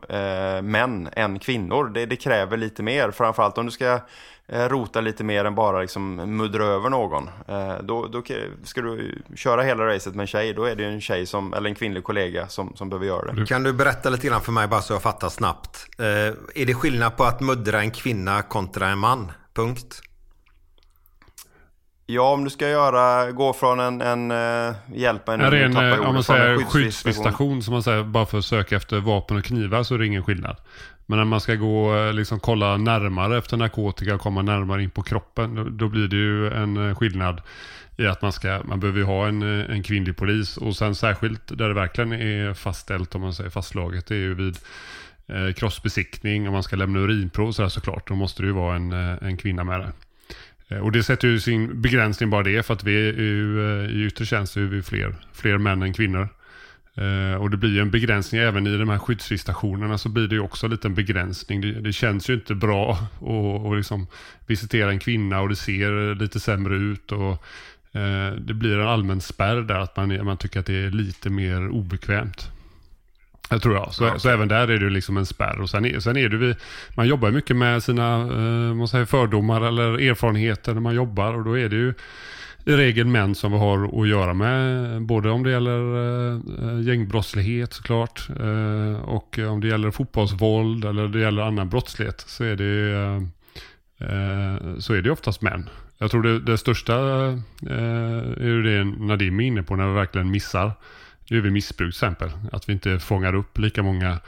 [0.64, 1.90] män än kvinnor.
[1.90, 4.00] Det, det kräver lite mer, framförallt om du ska
[4.48, 7.30] rota lite mer än bara liksom muddra över någon.
[7.82, 8.22] Då, då
[8.64, 11.70] ska du köra hela racet med en tjej, då är det en tjej som, eller
[11.70, 13.46] en kvinnlig kollega som, som behöver göra det.
[13.46, 15.88] Kan du berätta lite grann för mig bara så jag fattar snabbt.
[16.56, 19.32] Är det skillnad på att muddra en kvinna kontra en man?
[19.54, 20.02] Punkt.
[22.12, 26.08] Ja, om du ska göra, gå från en, en uh, hjälpa en en, jag eh,
[26.08, 27.62] om man säger skyddsvisitation.
[27.62, 30.24] som man säger bara för att söka efter vapen och knivar så är det ingen
[30.24, 30.58] skillnad.
[31.06, 34.89] Men när man ska gå eh, liksom kolla närmare efter narkotika och komma närmare in
[34.89, 37.41] på kroppen då, då blir det ju en skillnad
[37.98, 41.58] i att man ska, man behöver ju ha en, en kvinnlig polis och sen särskilt
[41.58, 44.58] där det verkligen är fastställt om man säger fastslaget det är ju vid
[45.28, 48.91] eh, kroppsbesiktning om man ska lämna urinprov så såklart då måste det ju vara en,
[48.91, 49.91] en kvinna med där.
[50.70, 53.90] Eh, och det sätter ju sin begränsning bara det för att vi är ju, eh,
[53.90, 56.30] i yttre tjänst är vi fler, fler män än kvinnor.
[56.96, 60.36] Eh, och det blir ju en begränsning även i de här skyddsvisitationerna så blir det
[60.36, 61.62] ju också en liten begränsning.
[61.62, 63.22] Det, det känns ju inte bra att
[63.66, 64.08] och liksom
[64.48, 67.12] visitera en kvinna och det ser lite sämre ut.
[67.12, 67.32] Och,
[68.00, 71.30] eh, det blir en allmän spärr där att man, man tycker att det är lite
[71.30, 72.52] mer obekvämt.
[73.50, 73.94] Jag tror jag.
[73.94, 75.62] Så, Ja, så även där är det liksom en spärr.
[75.62, 76.56] Och sen är, sen är det vi,
[76.96, 81.34] man jobbar mycket med sina eh, man säger fördomar eller erfarenheter när man jobbar.
[81.34, 81.94] Och då är det ju
[82.66, 85.02] i regel män som vi har att göra med.
[85.02, 85.80] Både om det gäller
[86.34, 88.30] eh, gängbrottslighet såklart.
[88.40, 93.16] Eh, och om det gäller fotbollsvåld eller det gäller annan brottslighet så är det, eh,
[94.10, 95.70] eh, så är det oftast män.
[95.98, 96.94] Jag tror det, det största
[97.70, 100.72] eh, är ju det Nadim är inne på när vi verkligen missar.
[101.30, 102.32] Det är vid missbruk till exempel.
[102.52, 104.20] Att vi inte fångar upp lika många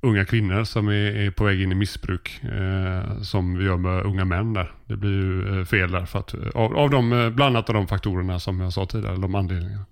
[0.00, 4.04] unga kvinnor som är, är på väg in i missbruk eh, som vi gör med
[4.04, 4.72] unga män där.
[4.86, 7.68] Det blir ju eh, fel där för att, eh, av, av de, eh, bland annat
[7.68, 9.84] av de faktorerna som jag sa tidigare, de anledningarna.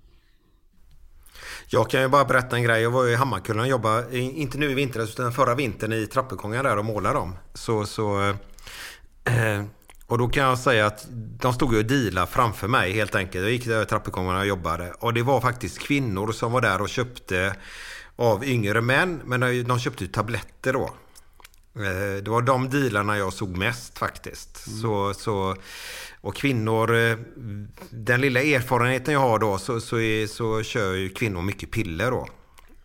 [1.67, 2.81] Jag kan ju bara berätta en grej.
[2.81, 6.63] Jag var i Hammarkullen och jobbade, inte nu i vintras utan förra vintern i trappuppgångar
[6.63, 7.35] där och målade dem.
[7.53, 8.29] Så, så,
[9.23, 9.63] eh,
[10.07, 11.07] och då kan jag säga att
[11.39, 13.43] de stod ju och dealade framför mig helt enkelt.
[13.43, 14.91] Jag gick i trappuppgångarna och jobbade.
[14.99, 17.55] Och det var faktiskt kvinnor som var där och köpte
[18.15, 19.21] av yngre män.
[19.25, 20.89] Men de köpte ju tabletter då.
[21.75, 24.67] Eh, det var de dealarna jag såg mest faktiskt.
[24.67, 24.79] Mm.
[24.79, 25.55] Så, så,
[26.21, 27.17] och kvinnor, eh,
[27.89, 32.11] den lilla erfarenheten jag har då så, så, är, så kör ju kvinnor mycket piller
[32.11, 32.27] då.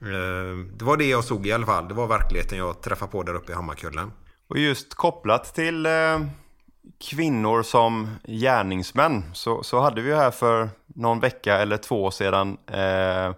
[0.00, 1.88] Eh, det var det jag såg i alla fall.
[1.88, 4.12] Det var verkligheten jag träffade på där uppe i Hammarkullen.
[4.48, 5.86] Och just kopplat till
[7.00, 13.34] kvinnor som gärningsmän så, så hade vi här för någon vecka eller två sedan eh,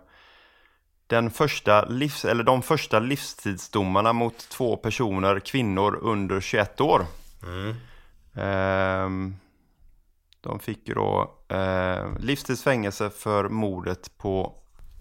[1.07, 7.07] den första livs, eller de första livstidsdomarna mot två personer, kvinnor under 21 år.
[7.43, 7.71] Mm.
[8.35, 9.37] Eh,
[10.41, 14.55] de fick ju då eh, livstidsfängelse för mordet på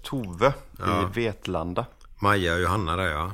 [0.04, 1.02] Tove ja.
[1.02, 1.86] i Vetlanda.
[2.22, 3.32] Maja och Johanna där ja.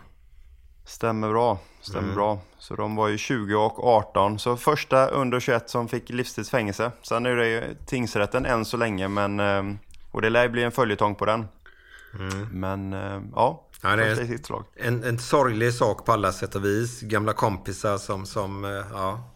[0.87, 2.15] Stämmer bra, stämmer mm.
[2.15, 2.39] bra.
[2.59, 4.39] Så de var ju 20 och 18.
[4.39, 6.91] Så första under 21 som fick livstidsfängelse.
[7.01, 9.77] Sen är det ju tingsrätten än så länge men ehm,
[10.11, 11.47] och det lär bli en följetong på den.
[12.19, 12.47] Mm.
[12.51, 14.65] Men eh, ja, ja det är sitt slag.
[14.75, 17.01] En, en sorglig sak på alla sätt och vis.
[17.01, 19.33] Gamla kompisar som, som eh, ja.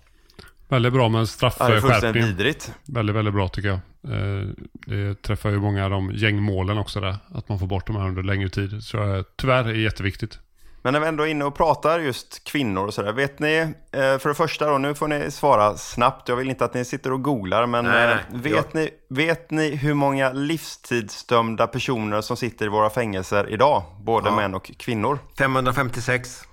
[0.67, 2.23] Väldigt bra med en straffskärpning.
[2.23, 2.73] vidrigt.
[2.85, 3.79] Väldigt, väldigt bra tycker jag.
[4.13, 7.15] Eh, det träffar ju många av de gängmålen också där.
[7.33, 8.83] Att man får bort de här under längre tid.
[8.83, 10.39] Så jag tyvärr är jätteviktigt.
[10.83, 13.11] Men när vi ändå är inne och pratar just kvinnor och sådär.
[13.13, 16.29] Vet ni, eh, för det första då, nu får ni svara snabbt.
[16.29, 18.75] Jag vill inte att ni sitter och googlar, men nej, nej, eh, vet, jag...
[18.75, 23.83] ni, vet ni hur många livstidsdömda personer som sitter i våra fängelser idag?
[24.01, 24.35] Både ja.
[24.35, 25.19] män och kvinnor.
[25.37, 26.43] 556.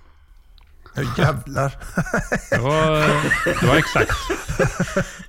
[1.17, 1.75] Jävlar.
[2.49, 2.91] det, var,
[3.61, 4.11] det var exakt.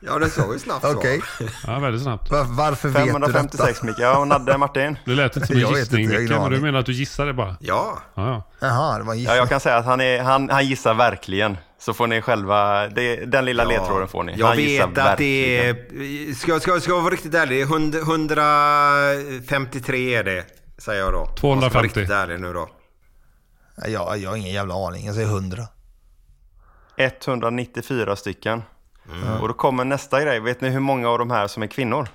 [0.00, 0.84] Ja, det såg ju snabbt.
[0.84, 1.22] Okej.
[1.66, 2.30] Ja, väldigt snabbt.
[2.30, 3.98] Var, varför vet 556 Micke.
[3.98, 4.98] Ja, Nadde Martin.
[5.04, 7.56] Det lät inte som en gissning Micke, men du menar att du gissade bara?
[7.60, 7.98] Ja.
[8.14, 8.42] Ja, ja.
[8.60, 9.36] Jaha, det var en gissning.
[9.36, 11.56] Ja, jag kan säga att han, är, han, han gissar verkligen.
[11.78, 14.34] Så får ni själva, det, den lilla ja, ledtråden får ni.
[14.36, 15.76] Jag han vet att verkligen.
[15.76, 20.44] det är, ska, ska, ska jag vara riktigt ärlig, 153 är det,
[20.78, 21.26] säger jag då.
[21.26, 21.46] 250.
[21.46, 22.68] Jag ska vara riktigt ärlig nu då.
[23.86, 25.62] Ja, jag har ingen jävla aning, jag säger 100.
[26.96, 28.62] 194 stycken.
[29.08, 29.40] Mm.
[29.40, 30.40] Och då kommer nästa grej.
[30.40, 32.08] Vet ni hur många av de här som är kvinnor?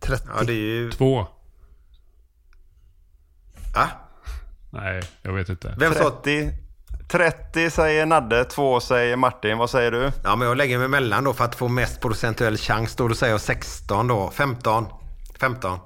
[0.00, 0.28] 30.
[0.36, 0.90] Ja, det är ju...
[0.90, 1.26] Två.
[3.76, 3.86] Ah?
[4.70, 5.74] Nej, jag vet inte.
[5.78, 6.50] Vem 30,
[7.08, 9.58] 30 säger Nadde, 2 säger Martin.
[9.58, 10.12] Vad säger du?
[10.24, 12.96] Ja, men jag lägger mig emellan då för att få mest procentuell chans.
[12.96, 14.30] Då, då säger jag 16 då.
[14.30, 14.86] 15.
[15.40, 15.78] 15.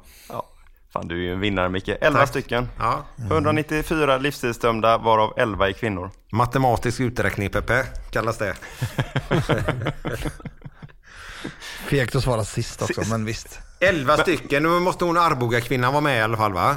[0.93, 1.89] Fan, du är ju en vinnare Micke.
[1.89, 2.29] 11 Tack.
[2.29, 2.69] stycken.
[2.79, 3.05] Ja.
[3.19, 3.33] Mm.
[3.33, 6.11] 194 livstidsdömda varav 11 är kvinnor.
[6.33, 8.55] Matematisk uträkning Peppe, kallas det.
[11.89, 13.61] Fegt att svara sist också, men visst.
[13.81, 14.63] 11 stycken.
[14.63, 16.77] Nu måste hon Arboga-kvinnan vara med i alla fall va?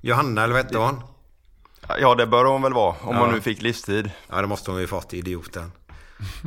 [0.00, 1.00] Johanna eller vad hette hon?
[2.00, 3.20] Ja, det bör hon väl vara om ja.
[3.20, 4.10] hon nu fick livstid.
[4.28, 5.72] Ja, det måste hon ju fått, idioten.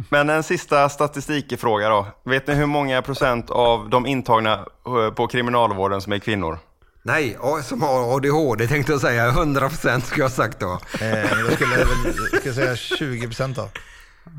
[0.09, 2.05] Men en sista statistikfråga då.
[2.23, 6.59] Vet ni hur många procent av de intagna eh, på kriminalvården som är kvinnor?
[7.05, 9.31] Nej, som har ADHD tänkte jag säga.
[9.31, 10.79] 100% skulle jag ha sagt då.
[11.01, 13.69] Eh, då skulle jag, ska säga 20% då.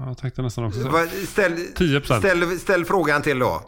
[0.06, 0.80] Jag tänkte nästan också
[1.28, 2.18] ställ, 10%.
[2.18, 3.62] Ställ, ställ frågan till då.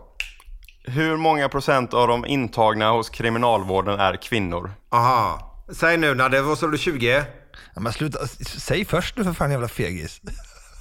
[0.84, 4.70] Hur många procent av de intagna hos kriminalvården är kvinnor?
[4.90, 5.54] Aha.
[5.72, 7.24] Säg nu Nadde, vad sa du 20?
[7.74, 8.26] Ja, men sluta,
[8.58, 10.20] säg först nu för fan jävla fegis.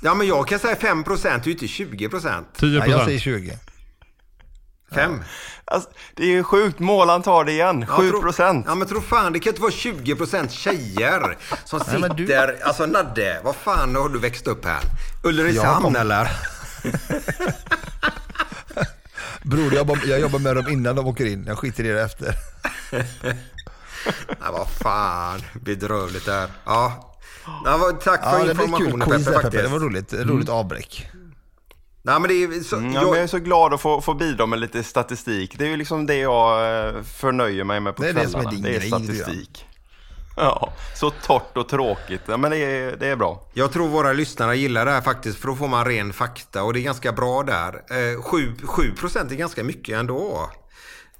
[0.02, 2.48] Ja men jag kan säga 5 procent, du är inte 20 procent.
[2.56, 2.92] 10 procent.
[2.92, 3.58] Ja, jag säger 20.
[4.92, 5.24] Fem?
[5.66, 6.80] Alltså, det är ju sjukt.
[6.80, 7.86] Målan tar det igen.
[7.90, 8.66] Ja, 7 procent.
[8.70, 12.00] Ja, men tro fan, det kan inte vara 20 procent tjejer som sitter...
[12.00, 12.64] Nej, du...
[12.64, 14.82] Alltså Nadde, vad fan har du växt upp här?
[15.24, 15.96] Ulricehamn kom...
[15.96, 16.30] eller?
[19.42, 21.46] Bror, jag jobbar, jag jobbar med dem innan de åker in.
[21.48, 22.34] Jag skiter i det efter.
[24.28, 25.42] Nej, vad fan.
[25.54, 26.50] Bedrövligt det här.
[26.66, 27.14] Ja.
[27.66, 29.64] ja tack för ja, informationen Peppe, faktiskt.
[29.64, 30.14] Det var roligt.
[30.14, 30.60] Roligt mm.
[30.60, 31.10] avbräck.
[32.08, 33.04] Nej, men det är så, mm, jag...
[33.04, 33.18] jag...
[33.18, 35.58] är så glad att få, få bidra med lite statistik.
[35.58, 38.38] Det är ju liksom det jag eh, förnöjer mig med på det är kvällarna.
[38.38, 39.66] Det, som är din det är grej, statistik.
[40.38, 42.22] Ja, så torrt och tråkigt.
[42.26, 43.50] Ja, men det är, det är bra.
[43.54, 46.74] Jag tror våra lyssnare gillar det här faktiskt för då får man ren fakta och
[46.74, 47.74] det är ganska bra där.
[47.74, 50.50] Eh, 7, 7% är ganska mycket ändå.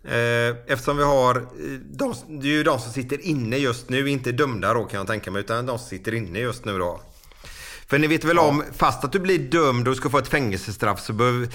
[0.04, 1.42] Eh, eftersom vi har, eh,
[1.84, 5.08] de, det är ju de som sitter inne just nu, inte dömda då kan jag
[5.08, 7.02] tänka mig, utan de som sitter inne just nu då.
[7.90, 11.00] För ni vet väl om, fast att du blir dömd och ska få ett fängelsestraff
[11.02, 11.48] så behöver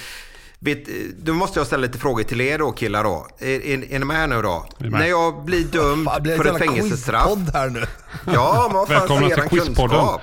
[0.58, 0.78] Vet,
[1.18, 3.26] då måste jag ställa lite frågor till er då killar då.
[3.38, 4.66] Är, är, är ni med här nu då?
[4.78, 4.90] med.
[4.90, 7.38] När jag blir dömd Fan, blir för ett fängelsestraff.
[7.52, 7.86] här nu?
[8.26, 9.98] Ja, men vad fan Välkomna till Quizpodden.
[9.98, 10.20] kunskap?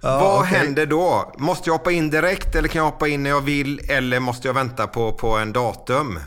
[0.00, 0.58] Vad okej.
[0.58, 1.32] händer då?
[1.38, 4.48] Måste jag hoppa in direkt eller kan jag hoppa in när jag vill eller måste
[4.48, 6.18] jag vänta på, på en datum?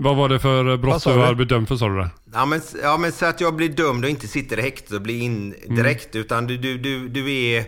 [0.00, 2.10] Vad var det för Vad brott du har bedömt för sa du det?
[2.32, 5.02] Ja men, ja men så att jag blir dömd och inte sitter i häktet och
[5.02, 7.64] blir in direkt utan du, du, du, du är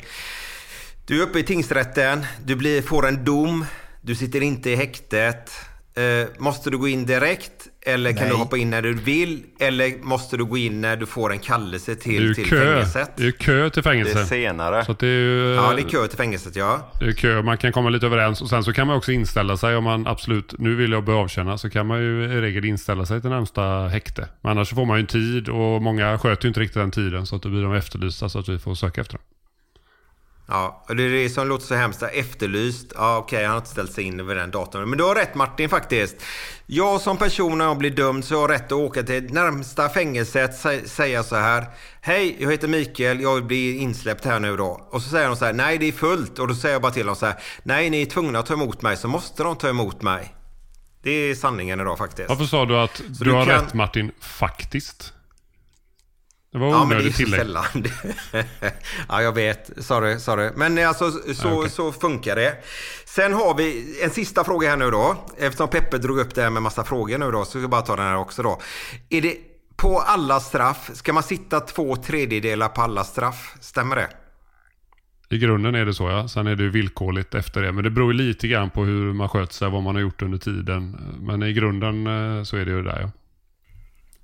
[1.06, 3.64] Du är uppe i tingsrätten, du blir, får en dom,
[4.00, 5.50] du sitter inte i häktet.
[5.94, 8.28] Eh, måste du gå in direkt eller kan Nej.
[8.30, 9.42] du hoppa in när du vill?
[9.60, 12.56] Eller måste du gå in när du får en kallelse till, till kö.
[12.74, 13.10] fängelset?
[13.16, 14.26] Det är ju kö till Det är fängelse.
[14.26, 14.84] senare.
[14.84, 16.92] Så att det är ju Ja, det är kö till fängelset ja.
[17.00, 17.42] det är kö.
[17.42, 20.06] Man kan komma lite överens och sen så kan man också inställa sig om man
[20.06, 23.30] absolut, nu vill jag börja avtjäna, så kan man ju i regel inställa sig till
[23.30, 24.28] närmsta häkte.
[24.40, 26.90] Men annars så får man ju en tid och många sköter ju inte riktigt den
[26.90, 29.22] tiden så att då blir de efterlysta så att vi får söka efter dem.
[30.50, 32.02] Ja, och det är det som låter så hemskt.
[32.02, 32.92] Efterlyst.
[32.94, 34.88] Ja, okej, han har inte ställt sig in över den datorn.
[34.88, 36.16] Men du har rätt Martin faktiskt.
[36.66, 39.88] Jag som person när jag blir dömd så har jag rätt att åka till närmsta
[39.88, 41.66] fängelset sä- säga så här.
[42.00, 44.88] Hej, jag heter Mikael, jag blir insläppt här nu då.
[44.90, 46.38] Och så säger de så här, nej det är fullt.
[46.38, 48.54] Och då säger jag bara till dem så här, nej ni är tvungna att ta
[48.54, 50.34] emot mig så måste de ta emot mig.
[51.02, 52.28] Det är sanningen idag faktiskt.
[52.28, 55.12] Varför sa du att du, du har kan- rätt Martin, faktiskt?
[56.52, 57.40] Det var Ja, men det är onödigt tillägg.
[57.40, 57.64] sällan.
[59.08, 59.70] ja, jag vet.
[59.84, 60.50] Sorry, sorry.
[60.56, 61.70] Men alltså, så, Ja, okej.
[61.70, 62.54] så funkar det.
[63.06, 65.16] Sen har vi en sista fråga här nu då.
[65.38, 67.82] Eftersom Peppe drog upp det här med massa frågor nu då, så ska jag bara
[67.82, 68.60] ta den här också då.
[69.10, 69.36] Är det
[69.76, 73.54] på alla straff, ska man sitta två tredjedelar på alla straff?
[73.60, 74.08] Stämmer det?
[75.32, 76.28] I grunden är det så ja.
[76.28, 77.72] Sen är det ju villkorligt efter det.
[77.72, 80.38] Men det beror lite grann på hur man sköter sig, vad man har gjort under
[80.38, 80.96] tiden.
[81.20, 83.10] Men i grunden eh, så är det ju där ja.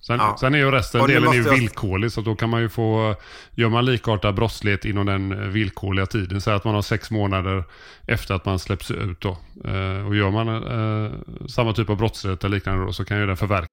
[0.06, 0.36] Sen, Ja.
[0.40, 2.12] sen är ju resten, Och delen är ju villkorlig.
[2.12, 3.14] Så då kan man ju få,
[3.54, 6.40] gör man likartad brottslighet inom den eh, villkorliga tiden.
[6.40, 7.64] Säg att man har sex månader
[8.06, 9.30] efter att man släpps ut då.
[9.64, 11.12] Eh, och gör man eh,
[11.48, 13.68] samma typ av brottslighet eller liknande då, så kan ju den förverkas.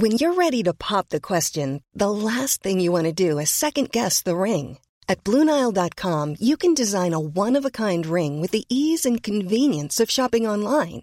[0.00, 3.50] When you're ready to pop the question, the last thing you want to do is
[3.50, 4.78] second guess the ring.
[5.08, 9.22] At Bluenile.com, you can design a one of a kind ring with the ease and
[9.22, 11.02] convenience of shopping online.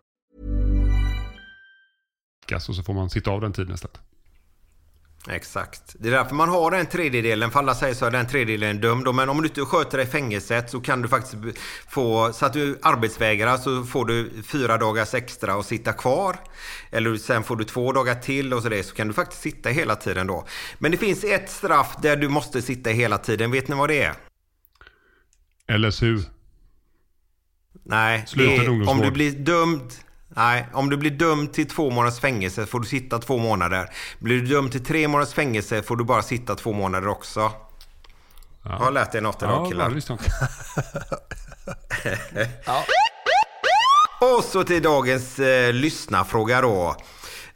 [2.55, 3.99] Och så får man sitta av den tiden istället.
[5.29, 5.95] Exakt.
[5.99, 7.51] Det är därför man har den tredjedelen.
[7.51, 9.15] För alla säger så är den tredjedelen dömd.
[9.15, 11.35] Men om du inte sköter dig i fängelset så kan du faktiskt
[11.87, 16.37] få, så att du arbetsvägrar så får du fyra dagars extra och sitta kvar.
[16.91, 19.69] Eller sen får du två dagar till och så det så kan du faktiskt sitta
[19.69, 20.45] hela tiden då.
[20.79, 23.51] Men det finns ett straff där du måste sitta hela tiden.
[23.51, 24.15] Vet ni vad det är?
[25.77, 26.19] LSU.
[27.83, 29.05] Nej, Sluten är, om ungdomsvård.
[29.05, 29.93] du blir dömd
[30.35, 33.89] Nej, om du blir dömd till två månaders fängelse får du sitta två månader.
[34.19, 37.39] Blir du dömd till tre månaders fängelse får du bara sitta två månader också.
[37.39, 37.51] Ja.
[38.63, 39.95] Jag har lärt er något idag Ja, killar.
[39.95, 40.17] inte.
[44.37, 46.95] Och så till dagens eh, lyssnarfråga då.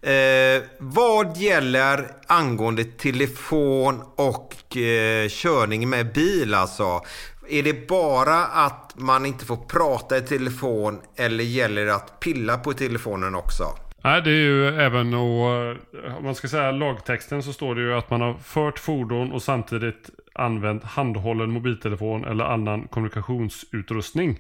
[0.10, 7.02] Eh, vad gäller angående telefon och eh, körning med bil alltså?
[7.50, 12.58] Är det bara att man inte får prata i telefon eller gäller det att pilla
[12.58, 13.64] på telefonen också?
[14.04, 17.82] Nej, det är ju även och, eh, om man ska säga lagtexten så står det
[17.82, 24.40] ju att man har fört fordon och samtidigt använt handhållen mobiltelefon eller annan kommunikationsutrustning.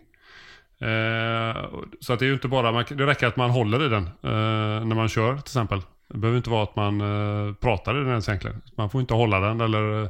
[0.79, 1.65] Eh,
[1.99, 4.03] så att det är ju inte bara, man, det räcker att man håller i den
[4.03, 5.81] eh, när man kör till exempel.
[6.07, 8.61] Det behöver inte vara att man eh, pratar i den ens egentligen.
[8.75, 10.09] Man får inte hålla den eller eh,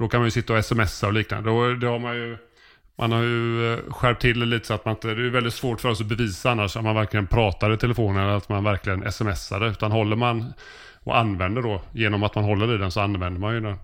[0.00, 1.50] då kan man ju sitta och smsa och liknande.
[1.50, 2.36] Då, det har man ju
[2.96, 5.54] Man har ju eh, skärpt till det lite så att man inte, det är väldigt
[5.54, 8.64] svårt för oss att bevisa annars att man verkligen pratar i telefonen eller att man
[8.64, 9.66] verkligen smsar det.
[9.66, 10.52] Utan håller man
[11.04, 13.76] och använder då, genom att man håller i den så använder man ju den.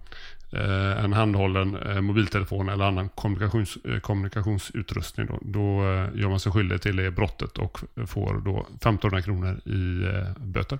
[0.52, 5.26] Eh, en handhållen eh, mobiltelefon eller annan kommunikations, eh, kommunikationsutrustning.
[5.26, 9.60] Då, då eh, gör man sig skyldig till det brottet och får då 1500 kronor
[9.64, 10.78] i eh, böter.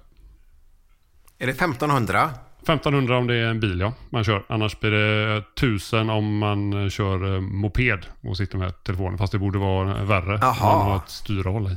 [1.38, 2.30] Är det 1500?
[2.66, 4.44] 1500 om det är en bil ja, man kör.
[4.48, 9.18] Annars blir det 1000 om man eh, kör eh, moped och sitter med telefonen.
[9.18, 10.38] Fast det borde vara värre.
[10.42, 10.72] Jaha.
[10.72, 11.76] Om man har ett styre att hålla i.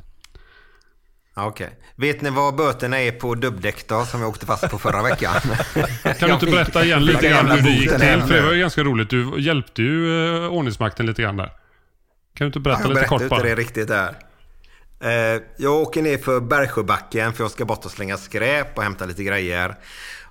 [1.36, 1.70] Okej.
[1.96, 5.34] Vet ni vad böterna är på dubbdäck då, som jag åkte fast på förra veckan?
[6.20, 8.22] Kan du inte berätta igen lite grann hur det gick till?
[8.22, 9.10] För det var ju ganska roligt.
[9.10, 11.52] Du hjälpte ju eh, ordningsmakten lite grann där.
[12.34, 13.44] Kan du inte berätta jag lite kort inte bara?
[13.44, 14.16] det riktigt där.
[15.58, 19.24] Jag åker ner för Bergsjöbacken för jag ska bort och slänga skräp och hämta lite
[19.24, 19.76] grejer.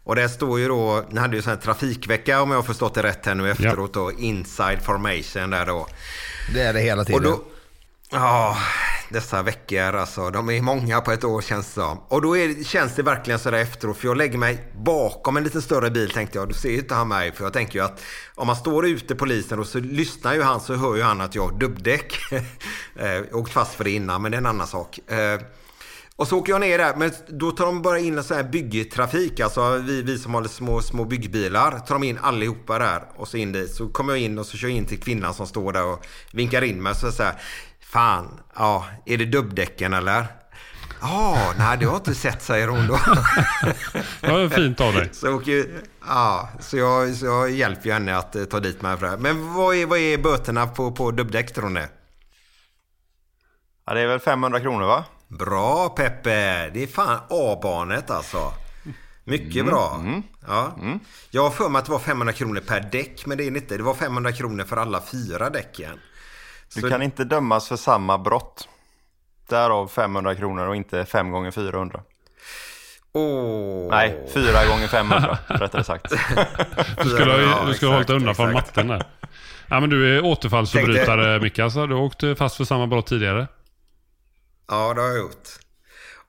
[0.08, 2.94] Och där står ju då, ni hade ju sån här trafikvecka om jag har förstått
[2.94, 5.86] det rätt här nu efteråt då, inside formation där då.
[6.54, 7.22] Det är det hela Och tiden.
[7.22, 7.44] då,
[8.10, 8.56] ja,
[9.10, 10.30] dessa veckor alltså.
[10.30, 11.98] De är många på ett år känns det som.
[12.08, 13.96] Och då är, känns det verkligen sådär efteråt.
[13.96, 16.48] För jag lägger mig bakom en lite större bil tänkte jag.
[16.48, 17.32] Då ser ju inte han mig.
[17.32, 18.02] För jag tänker ju att
[18.34, 21.34] om man står ute polisen och så lyssnar ju han så hör ju han att
[21.34, 22.18] jag har dubbdäck.
[23.00, 24.98] Eh, jag har åkt fast för det innan men det är en annan sak.
[26.18, 28.44] Och så åker jag ner där, men då tar de bara in en sån här
[28.44, 29.40] byggtrafik.
[29.40, 31.70] Alltså vi, vi som håller små, små byggbilar.
[31.78, 33.74] Tar de in allihopa där och så in dit.
[33.74, 36.06] Så kommer jag in och så kör jag in till kvinnan som står där och
[36.32, 36.94] vinkar in mig.
[36.94, 37.34] Så säger
[37.80, 40.26] Fan, ja, är det dubbdäcken eller?
[41.00, 42.98] Ja, nej det har jag inte sett säger hon då.
[44.20, 45.08] Det var fint av dig.
[45.12, 48.82] Så, åker, ju- ja, så, jag, så jag hjälper ju henne att eh, ta dit
[48.82, 48.96] mig.
[49.18, 51.86] Men vad är, vad är böterna på, på dubbdäck tror ni?
[53.86, 55.04] Ja, det är väl 500 kronor va?
[55.28, 56.70] Bra Peppe!
[56.74, 58.52] Det är fan A-barnet alltså.
[59.24, 60.00] Mycket Mm, bra.
[60.46, 60.72] Ja.
[61.30, 63.58] Jag har för mig att det var 500 kronor per däck, men det är det
[63.58, 63.76] inte.
[63.76, 65.98] Det var 500 kronor för alla fyra däcken.
[66.74, 68.68] Du Så- kan inte dömas för samma brott.
[69.48, 72.00] Därav 500 kronor och inte 5 gånger 400.
[73.12, 73.88] Åh.
[73.90, 76.12] Nej, 4 gånger 500 rättare sagt.
[77.02, 79.04] Du skulle ha, Ja, du skulle ha hållit undan från matten där.
[79.70, 81.86] Ja men du är återfallsförbrytare Micke alltså.
[81.86, 83.46] Du har åkt fast för samma brott tidigare.
[84.68, 85.48] Ja, det har jag gjort.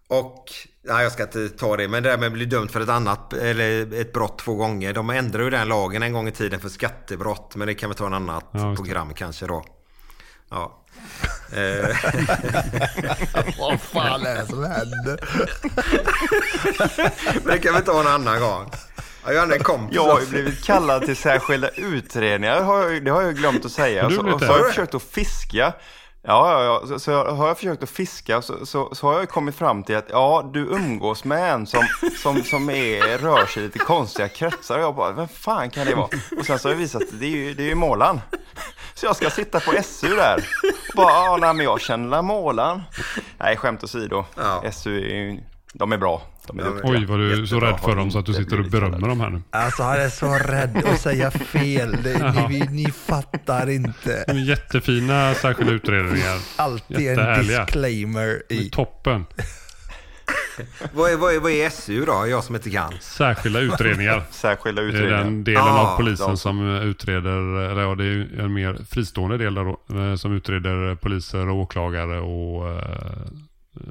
[0.07, 0.45] Och,
[0.81, 2.89] nej jag ska inte ta det, men det där med att bli dömd för ett
[2.89, 4.93] annat, eller ett brott två gånger.
[4.93, 7.95] De ändrade ju den lagen en gång i tiden för skattebrott, men det kan vi
[7.95, 9.65] ta en annat Ja, program kanske då.
[10.49, 10.75] Ja.
[13.59, 15.19] Vad fan är det som händer?
[17.33, 18.71] men det kan vi ta en annan gång.
[19.25, 22.89] Ja, Jag hade en kompis Jag har ju blivit kallad till särskilda utredningar, det har
[22.89, 24.03] jag, det har jag ju glömt att säga.
[24.03, 25.73] Har du Så, blivit och så har jag försökt att fiska.
[26.21, 26.99] Ja, ja, ja.
[26.99, 29.95] Så, jag- har jag försökt att fiska så, så, så har jag kommit fram till
[29.97, 31.83] att ja, du umgås med en som,
[32.23, 34.77] som, som är, rör sig i lite konstiga kretsar.
[34.77, 36.09] Och jag bara, vem fan kan det vara?
[36.39, 38.21] Och sen så har jag visat att det är ju, det är ju målan.
[38.93, 40.35] Så jag ska sitta på SU där.
[40.89, 42.81] Och bara, ja, nej, men jag känner målan.
[43.37, 44.25] Nej, skämt åsido.
[44.35, 44.71] Ja.
[44.71, 45.39] SU är ju,
[45.73, 46.21] de är bra.
[46.53, 46.91] De är Ja, duktiga.
[46.91, 49.29] Oj vad du så rädd för dem så att du sitter och berömmer dem här
[49.29, 49.41] nu.
[49.51, 51.97] Alltså han är så rädd att säga fel.
[52.03, 54.23] Det, ni, vi- ni fattar inte.
[54.27, 56.39] De är jättefina särskilda utredningar.
[56.55, 58.69] Alltid en disclaimer i.
[58.69, 59.25] Toppen.
[60.93, 62.27] Vad är, vad, är, vad är SU då?
[62.27, 62.93] Jag som inte kan.
[62.99, 64.23] Särskilda utredningar.
[64.31, 65.23] Särskilda Det är utredningar.
[65.23, 69.37] den delen Ah, av polisen de- som utreder, eller ja, det är en mer fristående
[69.37, 72.81] del där då, eh, som utreder poliser och åklagare och eh,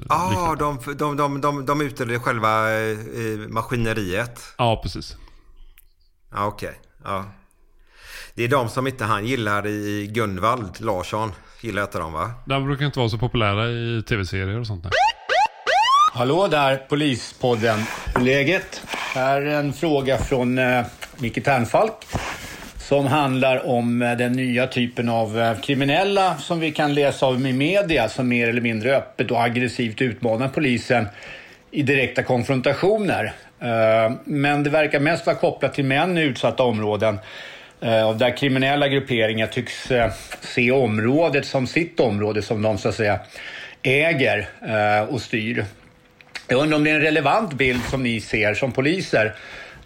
[0.09, 0.93] Ja, liknande.
[0.93, 4.41] de, de, de, de, de utreder själva eh, maskineriet.
[4.57, 5.15] Ja, precis.
[6.31, 6.79] Ja, okej.
[7.03, 7.25] Ja.
[8.33, 11.31] Det är de som inte han gillar i Gunvald Larsson.
[11.61, 12.31] Gillar inte dem va?
[12.45, 14.91] De brukar inte vara så populära i tv-serier och sånt där.
[16.13, 17.79] Hallå där, Polispodden.
[18.19, 18.81] Läget?
[19.13, 20.85] Här är en fråga från eh,
[21.17, 21.93] Micke Ternfalk
[22.89, 27.45] som handlar om eh, den nya typen av eh, kriminella som vi kan läsa om
[27.45, 31.07] i media som mer eller mindre öppet och aggressivt utmanar polisen
[31.71, 33.33] i direkta konfrontationer.
[33.59, 37.19] Eh, men det verkar mest vara kopplat till män i utsatta områden
[38.15, 39.91] där kriminella grupperingar tycks
[40.41, 43.19] se området som sitt område som de så att säga
[43.83, 44.47] äger
[45.09, 45.65] och styr.
[46.47, 49.35] Jag undrar om det är en relevant bild som ni ser som poliser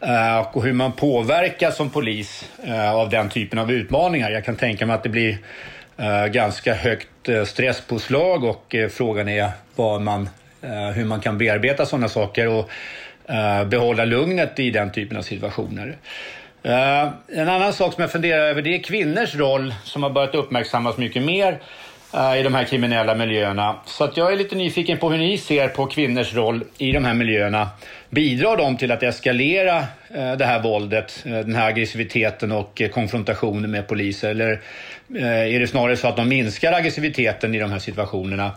[0.05, 4.29] Eh, och hur man påverkas som polis eh, av den typen av utmaningar.
[4.31, 5.37] Jag kan tänka mig att det blir
[5.97, 7.07] eh, ganska högt
[7.45, 10.29] stresspåslag och frågan är vad man,
[10.93, 12.69] hur man kan bearbeta sådana saker och
[13.67, 15.97] behålla lugnet i den typen av situationer.
[16.63, 20.97] En annan sak som jag funderar över det är kvinnors roll som har börjat uppmärksammas
[20.97, 21.59] mycket mer.
[22.15, 23.75] Eh, i de här kriminella miljöerna.
[23.85, 27.05] Så att jag är lite nyfiken på hur ni ser på kvinnors roll i de
[27.05, 27.69] här miljöerna.
[28.09, 29.77] Bidrar de till att eskalera
[30.15, 34.29] eh, det här våldet, eh, den här aggressiviteten och konfrontationen med poliser?
[34.29, 34.61] Eller
[35.15, 38.51] är det snarare så att de minskar aggressiviteten i de här situationerna?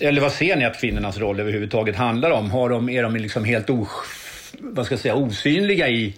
[0.00, 2.50] Eller vad ser ni att kvinnornas roll överhuvudtaget handlar om?
[2.50, 3.88] Har de, är de liksom helt os,
[4.60, 6.14] vad ska jag säga, osynliga i,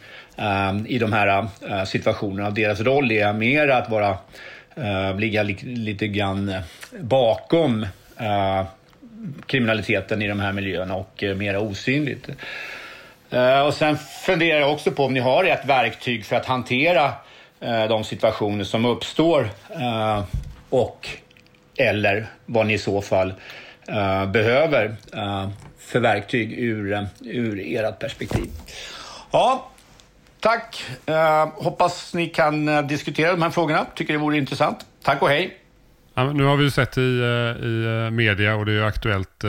[0.86, 1.46] i de här
[1.84, 2.50] situationerna?
[2.50, 4.16] Deras roll är mer att vara,
[4.76, 6.60] eh, ligga li, lite grann eh,
[7.00, 8.64] bakom eh,
[9.46, 12.28] kriminaliteten i de här miljöerna och eh, mera osynligt.
[13.30, 13.96] Eh, och sen
[14.26, 17.12] funderar jag också på om ni har rätt verktyg för att hantera
[17.60, 19.48] eh, de situationer som uppstår
[20.70, 21.08] och
[21.76, 23.34] eller vad ni i så fall
[24.32, 24.96] behöver
[25.78, 28.50] för verktyg ur, ur ert perspektiv.
[29.30, 29.68] Ja,
[30.46, 30.84] tack.
[31.06, 33.86] Eh, hoppas ni kan eh, diskutera de här frågorna.
[33.94, 34.86] Tycker det vore intressant.
[35.02, 35.58] Tack och hej.
[36.14, 38.84] Ja, nu har vi ju sett i, eh, i eh, media och det är ju
[38.84, 39.44] aktuellt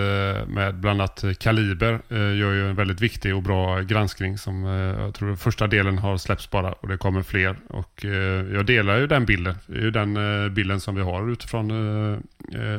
[0.47, 4.63] med bland annat Kaliber gör ju en väldigt viktig och bra granskning som
[5.03, 7.57] jag tror första delen har släppts bara och det kommer fler.
[7.69, 8.05] Och
[8.53, 9.55] jag delar ju den bilden.
[9.65, 10.13] Det är ju den
[10.53, 12.23] bilden som vi har utifrån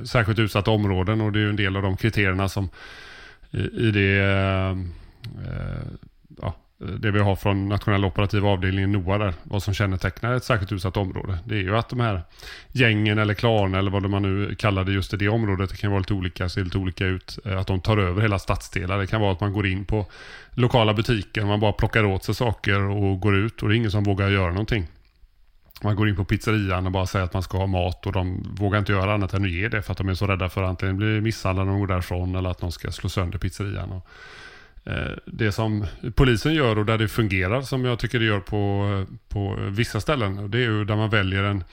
[0.06, 2.68] särskilt utsatta områden och det är ju en del av de kriterierna som
[3.50, 4.20] i, i det
[6.80, 10.72] Eh, det vi har från nationella operativa avdelningen NOA där, vad som kännetecknar ett särskilt
[10.72, 11.38] utsatt område.
[11.44, 12.22] Det är ju att de här
[12.72, 15.90] gängen eller klaner eller vad man nu kallar det just i det området, det kan
[15.90, 18.98] vara lite olika, ser lite olika ut, eh, att de tar över hela stadsdelar.
[18.98, 20.06] Det kan vara att man går in på
[20.50, 23.90] lokala butiker, man bara plockar åt sig saker och går ut och det är ingen
[23.90, 24.86] som vågar göra någonting.
[25.82, 28.54] Man går in på pizzerian och bara säger att man ska ha mat och de
[28.58, 30.62] vågar inte göra annat än att ge det för att de är så rädda för
[30.62, 33.92] att antingen bli misshandlade när de går därifrån eller att någon ska slå sönder pizzerian.
[33.92, 34.08] Och
[34.88, 39.06] Eh, det som polisen gör och där det fungerar som jag tycker det gör på,
[39.28, 40.50] på vissa ställen.
[40.50, 41.64] Det är ju där man väljer en,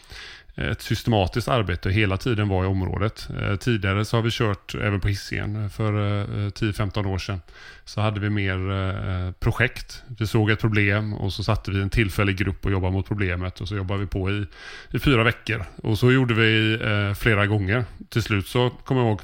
[0.56, 3.30] ett systematiskt arbete och hela tiden vara i området.
[3.42, 5.92] Eh, tidigare så har vi kört även på Hisingen eh, för
[6.50, 7.42] 10-15 år sedan.
[7.86, 10.04] Så hade vi mer projekt.
[10.18, 13.62] Vi såg ett problem och så satte vi en tillfällig grupp och jobbade mot problemet
[13.62, 14.46] och så jobbade vi på i,
[14.92, 15.66] i fyra veckor.
[15.84, 16.80] Och så gjorde vi
[17.18, 17.86] flera gånger.
[18.10, 19.22] Till slut så kommer jag ihåg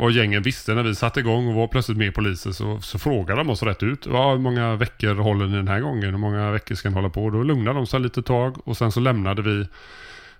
[0.00, 3.40] och gängen visste när vi satte igång och var plötsligt med poliser så, så frågade
[3.40, 4.06] de oss rätt ut.
[4.06, 6.10] "Ja, Hur många veckor håller ni den här gången?
[6.10, 7.30] Hur många veckor ska ni hålla på?
[7.30, 9.68] Då lugnade de sig lite tag och sen så lämnade vi.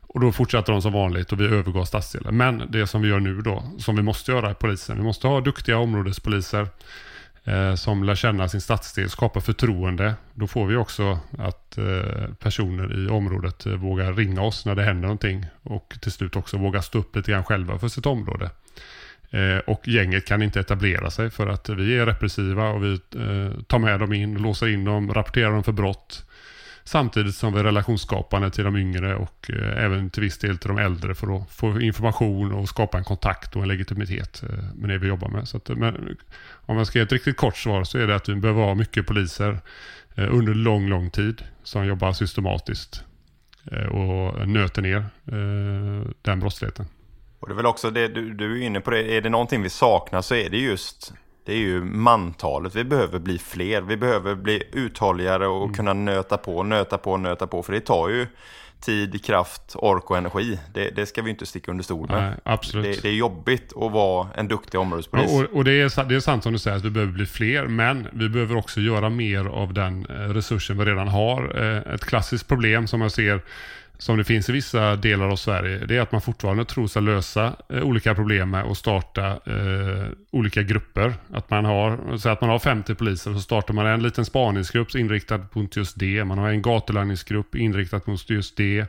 [0.08, 2.36] Och då fortsatte de som vanligt och vi övergav stadsdelen.
[2.36, 4.96] Men det som vi gör nu då, som vi måste göra i polisen.
[4.96, 6.68] Vi måste ha duktiga områdespoliser
[7.44, 10.14] eh, som lär känna sin stadsdel, skapa förtroende.
[10.34, 14.82] Då får vi också att eh, personer i området eh, vågar ringa oss när det
[14.82, 15.46] händer någonting.
[15.62, 18.50] Och till slut också våga stå upp lite grann själva för sitt område.
[19.30, 23.60] Eh, och gänget kan inte etablera sig för att vi är repressiva och vi eh,
[23.66, 26.24] tar med dem in, låser in dem, rapporterar dem för brott.
[26.84, 30.68] Samtidigt som vi är relationsskapande till de yngre och eh, även till viss del till
[30.68, 34.42] de äldre för att få information och skapa en kontakt och en legitimitet
[34.74, 35.48] med det vi jobbar med.
[35.48, 36.16] Så att, men,
[36.50, 38.74] om jag ska ge ett riktigt kort svar så är det att vi behöver ha
[38.74, 39.58] mycket poliser
[40.16, 43.04] under lång, lång tid som jobbar systematiskt
[43.90, 45.04] och nöter ner
[46.22, 46.86] den brottsligheten.
[47.46, 49.16] Och det är väl också det du, du är inne på det.
[49.16, 51.12] Är det någonting vi saknar så är det just
[51.44, 52.74] det är ju mantalet.
[52.74, 53.80] Vi behöver bli fler.
[53.80, 57.62] Vi behöver bli uthålligare och kunna nöta på, nöta på, nöta på.
[57.62, 58.26] För det tar ju
[58.80, 60.58] tid, kraft, ork och energi.
[60.74, 62.22] Det, det ska vi inte sticka under stol med.
[62.22, 62.96] Nej, absolut.
[62.96, 65.30] Det, det är jobbigt att vara en duktig områdespolis.
[65.32, 67.26] Ja, och, och det, är, det är sant som du säger att vi behöver bli
[67.26, 71.62] fler, men vi behöver också göra mer av den eh, resursen vi redan har.
[71.62, 73.40] Eh, Ett klassiskt problem som jag ser
[73.98, 77.02] som det finns i vissa delar av Sverige, det är att man fortfarande tror sig
[77.02, 81.14] lösa eh, olika problem med att starta eh, olika grupper.
[81.32, 84.24] Att man har, så att man har 50 poliser och så startar man en liten
[84.24, 86.24] spaningsgrupp inriktad mot just det.
[86.24, 88.86] Man har en gatulangningsgrupp inriktad mot just det.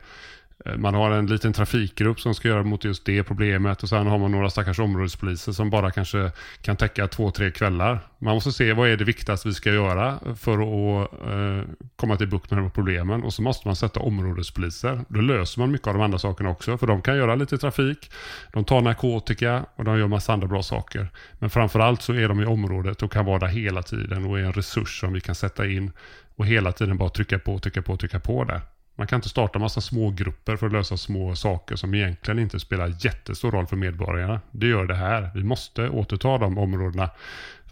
[0.64, 4.06] Eh, man har en liten trafikgrupp som ska göra mot just det problemet och sen
[4.06, 6.32] har man några stackars områdespoliser som bara kanske
[6.62, 8.00] kan täcka två, tre kvällar.
[8.18, 12.28] Man måste se vad är det viktigaste vi ska göra för att eh, komma till
[12.28, 15.00] bukt med de här problemen och så måste man sätta områdespoliser.
[15.08, 18.10] Då löser man mycket av de andra sakerna också för de kan göra lite trafik,
[18.52, 21.08] de tar narkotika och de gör massa andra bra saker.
[21.38, 24.44] Men framförallt så är de i området och kan vara där hela tiden och är
[24.44, 25.92] en resurs som vi kan sätta in
[26.36, 28.60] och hela tiden bara trycka på, trycka på, trycka på där.
[28.98, 32.60] Man kan inte starta massa små grupper för att lösa små saker som egentligen inte
[32.60, 34.40] spelar jättestor roll för medborgarna.
[34.50, 35.30] Det gör det här.
[35.34, 37.10] Vi måste återta de områdena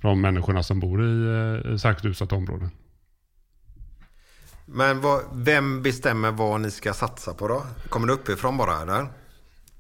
[0.01, 1.27] från människorna som bor i
[1.67, 2.71] eh, särskilt utsatta områden.
[4.65, 7.63] Men vad, vem bestämmer vad ni ska satsa på då?
[7.89, 9.07] Kommer det uppifrån bara eller?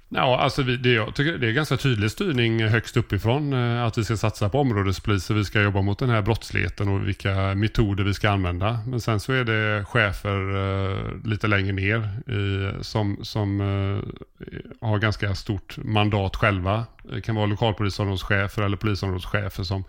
[0.08, 3.52] Ja, alltså vi, det, jag tycker det är ganska tydlig styrning högst uppifrån.
[3.52, 7.08] Eh, att vi ska satsa på områdespoliser, vi ska jobba mot den här brottsligheten och
[7.08, 8.80] vilka metoder vi ska använda.
[8.86, 11.98] Men sen så är det chefer eh, lite längre ner
[12.32, 16.86] i, som, som eh, har ganska stort mandat själva.
[17.02, 19.84] Det kan vara lokalpolisområdeschefer eller polisområdeschefer som,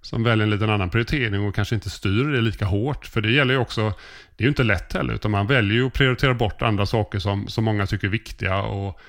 [0.00, 3.06] som väljer en liten annan prioritering och kanske inte styr det lika hårt.
[3.06, 3.92] För det gäller ju också,
[4.36, 7.18] det är ju inte lätt heller, utan man väljer ju att prioritera bort andra saker
[7.18, 8.62] som, som många tycker är viktiga.
[8.62, 9.00] Och,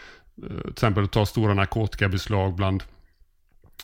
[0.43, 2.83] Eh, till exempel att ta stora narkotikabeslag bland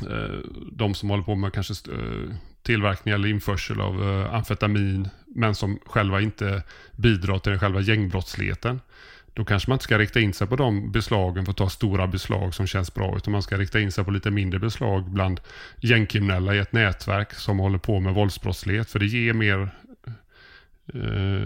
[0.09, 0.39] eh,
[0.71, 6.21] de som håller på med kanske eh, tillverkning eller införsel av amfetamin, men som själva
[6.21, 6.63] inte
[6.95, 8.81] bidrar till den själva gängbrottsligheten.
[9.33, 12.07] Då kanske man inte ska rikta in sig på de beslagen för att ta stora
[12.07, 15.41] beslag som känns bra, utan man ska rikta in sig på lite mindre beslag bland
[15.77, 18.91] gängkriminella i ett nätverk som håller på med våldsbrottslighet.
[18.91, 19.69] För det ger mer,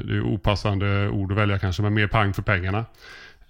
[0.03, 2.85] det är opassande ord att välja kanske, men mer pang för pengarna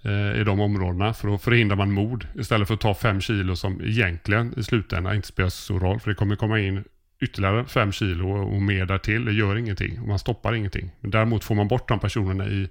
[0.06, 1.14] Eh, i de områdena.
[1.14, 5.16] För då förhindrar man mord istället för att ta fem kilo som egentligen i slutändan
[5.16, 6.00] inte spelar så stor roll.
[6.00, 6.84] För det kommer komma in
[7.20, 9.24] ytterligare fem kilo och, mer därtill.
[9.24, 10.90] Det gör ingenting och man stoppar ingenting.
[11.00, 12.68] Men däremot får man bort de personerna i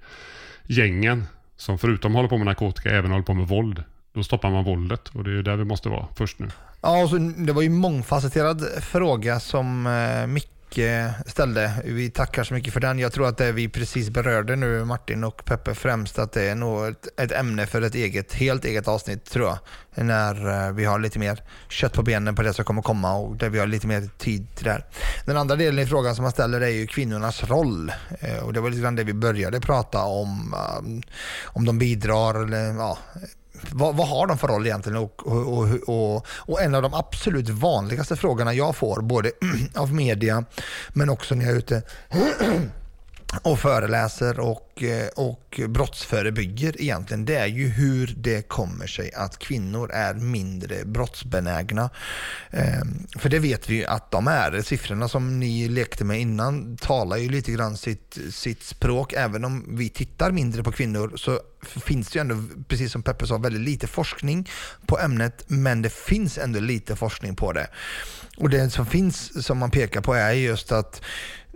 [0.64, 1.24] gängen
[1.58, 3.84] som förutom håller på med narkotika även håller på med våld.
[4.14, 6.48] Då stoppar man våldet och det är där vi måste vara först nu.
[6.82, 11.72] Ja, och så, det var ju en mångfacetterad fråga som eh, Micke Eh, ställde.
[11.86, 13.00] Vi tackar så mycket för den.
[13.00, 16.56] Jag tror att det vi precis berörde nu, Martin och Peppe främst, att det är
[16.56, 19.58] nog ett, ett ämne för ett eget, helt eget avsnitt tror jag.
[20.06, 23.36] När eh, vi har lite mer kött på benen på det som kommer komma och
[23.36, 24.86] där vi har lite mer tid till det här.
[25.26, 27.92] Den andra delen i frågan som man ställer är ju kvinnornas roll.
[28.20, 30.56] Eh, och det var lite grann det vi började prata om.
[31.46, 32.98] Om de bidrar eller ja,
[33.72, 34.98] vad, vad har de för roll egentligen?
[34.98, 39.32] Och, och, och, och, och en av de absolut vanligaste frågorna jag får, både
[39.76, 40.46] av media
[40.90, 41.82] men också när jag är ute
[43.42, 49.40] och föreläser och, eh, och brottsförebygger egentligen, det är ju hur det kommer sig att
[49.40, 51.90] kvinnor är mindre brottsbenägna.
[52.52, 54.62] Ehm, för det vet vi ju att de är.
[54.62, 59.14] Siffrorna som ni lekte med innan talar ju lite grann sitt, sitt språk.
[59.14, 62.36] Även om vi tittar mindre på kvinnor så finns det ju ändå,
[62.68, 64.50] precis som Peppe sa, väldigt lite forskning
[64.86, 67.68] på ämnet, men det finns ändå lite forskning på det.
[68.38, 71.02] Och det som finns, som man pekar på, är just att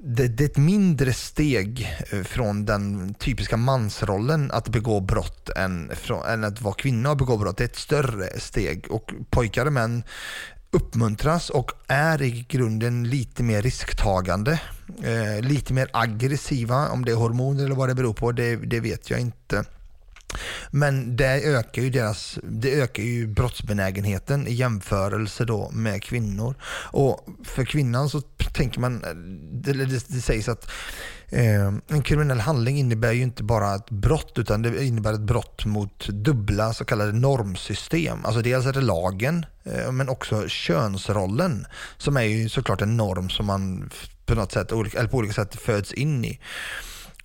[0.03, 5.91] det, det är ett mindre steg eh, från den typiska mansrollen att begå brott än,
[5.95, 7.57] från, än att vara kvinna och begå brott.
[7.57, 10.03] Det är ett större steg och pojkar och män
[10.71, 14.61] uppmuntras och är i grunden lite mer risktagande.
[15.03, 18.79] Eh, lite mer aggressiva, om det är hormoner eller vad det beror på, det, det
[18.79, 19.65] vet jag inte.
[20.71, 26.55] Men det ökar ju deras, det ökar ju brottsbenägenheten i jämförelse då med kvinnor.
[26.91, 28.21] Och för kvinnan så
[28.53, 29.01] tänker man,
[29.51, 30.71] det, det, det sägs att
[31.29, 35.65] eh, en kriminell handling innebär ju inte bara ett brott utan det innebär ett brott
[35.65, 38.25] mot dubbla så kallade normsystem.
[38.25, 41.67] Alltså dels är det lagen eh, men också könsrollen
[41.97, 43.89] som är ju såklart en norm som man
[44.25, 46.39] på något sätt, eller på olika sätt föds in i.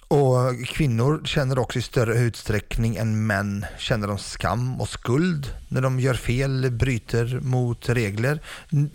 [0.09, 5.80] Och kvinnor känner också i större utsträckning än män känner de skam och skuld när
[5.80, 8.40] de gör fel, bryter mot regler.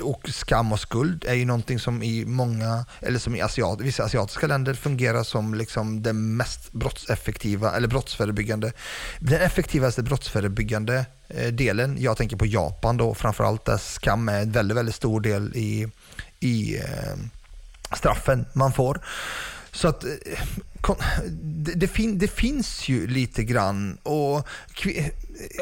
[0.01, 4.03] Och skam och skuld är ju någonting som i många, eller som i asiat, vissa
[4.03, 8.71] asiatiska länder fungerar som liksom det mest brottseffektiva, eller brottsförebyggande,
[9.19, 11.97] den effektivaste brottsförebyggande eh, delen.
[11.99, 15.87] Jag tänker på Japan då framförallt där skam är en väldigt, väldigt stor del i,
[16.39, 17.15] i eh,
[17.95, 19.01] straffen man får.
[19.71, 20.09] Så att eh,
[21.29, 24.47] det, det, fin, det finns ju lite grann och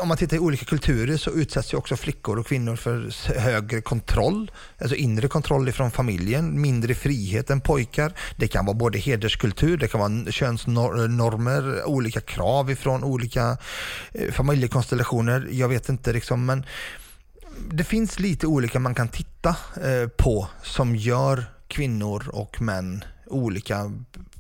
[0.02, 3.82] om man tittar i olika kulturer så utsätts ju också flickor och kvinnor för högre
[3.82, 8.14] kontroll, alltså inre kontroll ifrån familjen, mindre frihet än pojkar.
[8.36, 13.58] Det kan vara både hederskultur, det kan vara könsnormer, olika krav ifrån olika
[14.14, 15.48] eh, familjekonstellationer.
[15.52, 16.66] Jag vet inte liksom, men
[17.72, 23.92] det finns lite olika man kan titta eh, på som gör kvinnor och män olika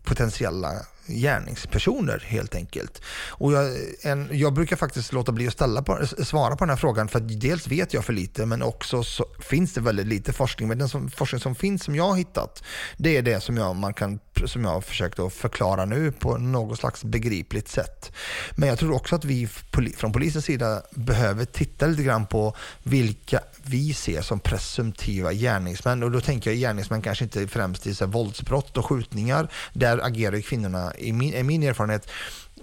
[0.07, 0.73] potentiella
[1.07, 3.01] gärningspersoner helt enkelt.
[3.29, 6.77] Och jag, en, jag brukar faktiskt låta bli att ställa på, svara på den här
[6.77, 10.33] frågan för att dels vet jag för lite men också så finns det väldigt lite
[10.33, 10.67] forskning.
[10.67, 12.63] Men den som, forskning som finns som jag har hittat
[12.97, 16.37] det är det som jag, man kan, som jag har försökt att förklara nu på
[16.37, 18.11] något slags begripligt sätt.
[18.55, 22.55] Men jag tror också att vi poli- från polisens sida behöver titta lite grann på
[22.83, 23.39] vilka
[23.69, 26.03] vi ser som presumtiva gärningsmän.
[26.03, 29.51] Och då tänker jag gärningsmän kanske inte främst i så här våldsbrott och skjutningar.
[29.73, 32.09] Där agerar kvinnorna, i min, i min erfarenhet,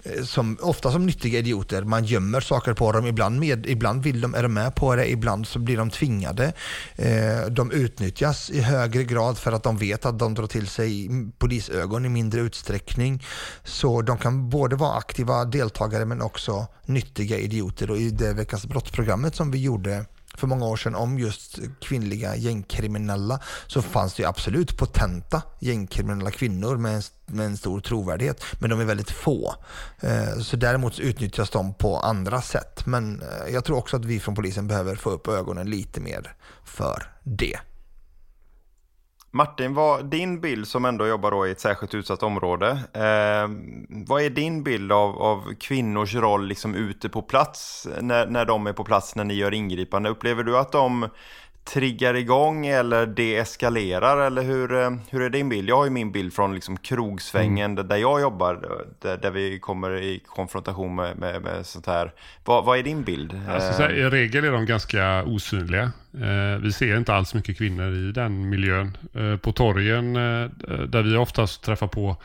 [0.03, 1.83] eh, som, ofta som nyttiga idioter.
[1.83, 3.05] Man gömmer saker på dem.
[3.05, 6.53] Ibland, med, ibland vill de, är de med på det, ibland så blir de tvingade.
[6.95, 11.09] Eh, de utnyttjas i högre grad för att de vet att de drar till sig
[11.37, 13.23] polisögon i mindre utsträckning.
[13.63, 17.91] Så de kan både vara aktiva deltagare men också nyttiga idioter.
[17.91, 20.05] Och i det veckans brottsprogrammet som vi gjorde
[20.37, 26.31] för många år sedan om just kvinnliga gängkriminella så fanns det ju absolut potenta gängkriminella
[26.31, 28.43] kvinnor med en, med en stor trovärdighet.
[28.59, 29.55] Men de är väldigt få.
[29.99, 32.85] Eh, så däremot utnyttjas de på andra sätt.
[32.85, 36.35] Men eh, jag tror också att vi från polisen behöver få upp ögonen lite mer
[36.65, 37.59] för det.
[39.35, 42.69] Martin, vad, din bild som ändå jobbar då i ett särskilt utsatt område.
[42.93, 43.49] Eh,
[43.89, 48.67] vad är din bild av, av kvinnors roll liksom ute på plats när, när de
[48.67, 50.09] är på plats när ni gör ingripande?
[50.09, 51.09] Upplever du att de
[51.65, 55.69] triggar igång eller deeskalerar eller hur, eh, hur är din bild?
[55.69, 57.87] Jag har ju min bild från liksom krogsvängen mm.
[57.87, 62.11] där jag jobbar, där, där, vi kommer i konfrontation med, med, med sånt här.
[62.45, 63.41] Vad, vad är din bild?
[63.49, 65.91] Alltså, här, I regel är de ganska osynliga.
[66.13, 68.97] Eh, vi ser inte alls mycket kvinnor i den miljön.
[69.13, 70.49] Eh, på torgen eh,
[70.87, 72.15] där vi oftast träffar på eh,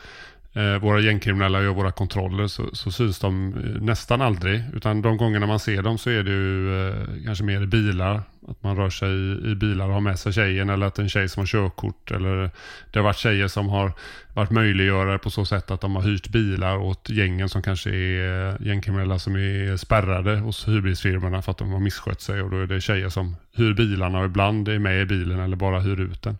[0.53, 4.63] Eh, våra gängkriminella gör våra kontroller så, så syns de eh, nästan aldrig.
[4.73, 6.95] Utan de gångerna man ser dem så är det ju eh,
[7.25, 8.21] kanske mer i bilar.
[8.47, 11.09] Att man rör sig i, i bilar och har med sig tjejen eller att en
[11.09, 12.11] tjej som har körkort.
[12.11, 12.51] Eller
[12.91, 13.93] det har varit tjejer som har
[14.33, 18.49] varit möjliggörare på så sätt att de har hyrt bilar åt gängen som kanske är
[18.49, 22.41] eh, gängkriminella som är spärrade hos hyrbilsfirmorna för att de har misskött sig.
[22.41, 25.55] Och då är det tjejer som hyr bilarna och ibland är med i bilen eller
[25.55, 26.37] bara hyr ut den.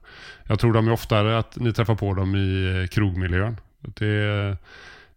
[0.47, 3.57] Jag tror de är oftare att ni träffar på dem i eh, krogmiljön.
[3.81, 4.57] Det är,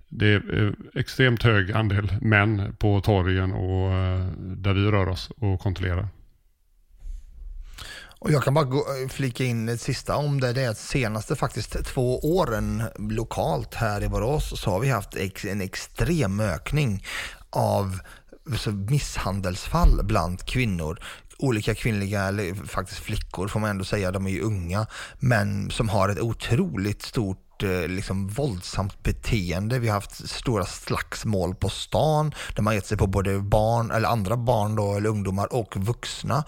[0.08, 5.60] det är extremt hög andel män på torgen och eh, där vi rör oss och
[5.60, 6.08] kontrollerar.
[8.18, 10.52] Och jag kan bara gå, eh, flika in ett sista om det.
[10.52, 15.16] Det är att senaste faktiskt två åren lokalt här i Borås så har vi haft
[15.44, 17.04] en extrem ökning
[17.50, 18.00] av
[18.88, 20.98] misshandelsfall bland kvinnor
[21.38, 24.86] olika kvinnliga, eller faktiskt flickor får man ändå säga, de är ju unga,
[25.18, 29.78] men som har ett otroligt stort Eh, liksom våldsamt beteende.
[29.78, 34.08] Vi har haft stora slagsmål på stan där man gett sig på både barn eller
[34.08, 36.44] andra barn då, eller ungdomar och vuxna.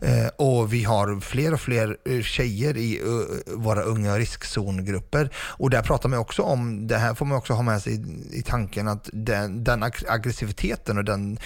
[0.00, 5.30] Eh, och vi har fler och fler eh, tjejer i uh, våra unga riskzongrupper.
[5.36, 8.38] Och där pratar man också om, det här får man också ha med sig i,
[8.38, 11.38] i tanken att den, den aggressiviteten och den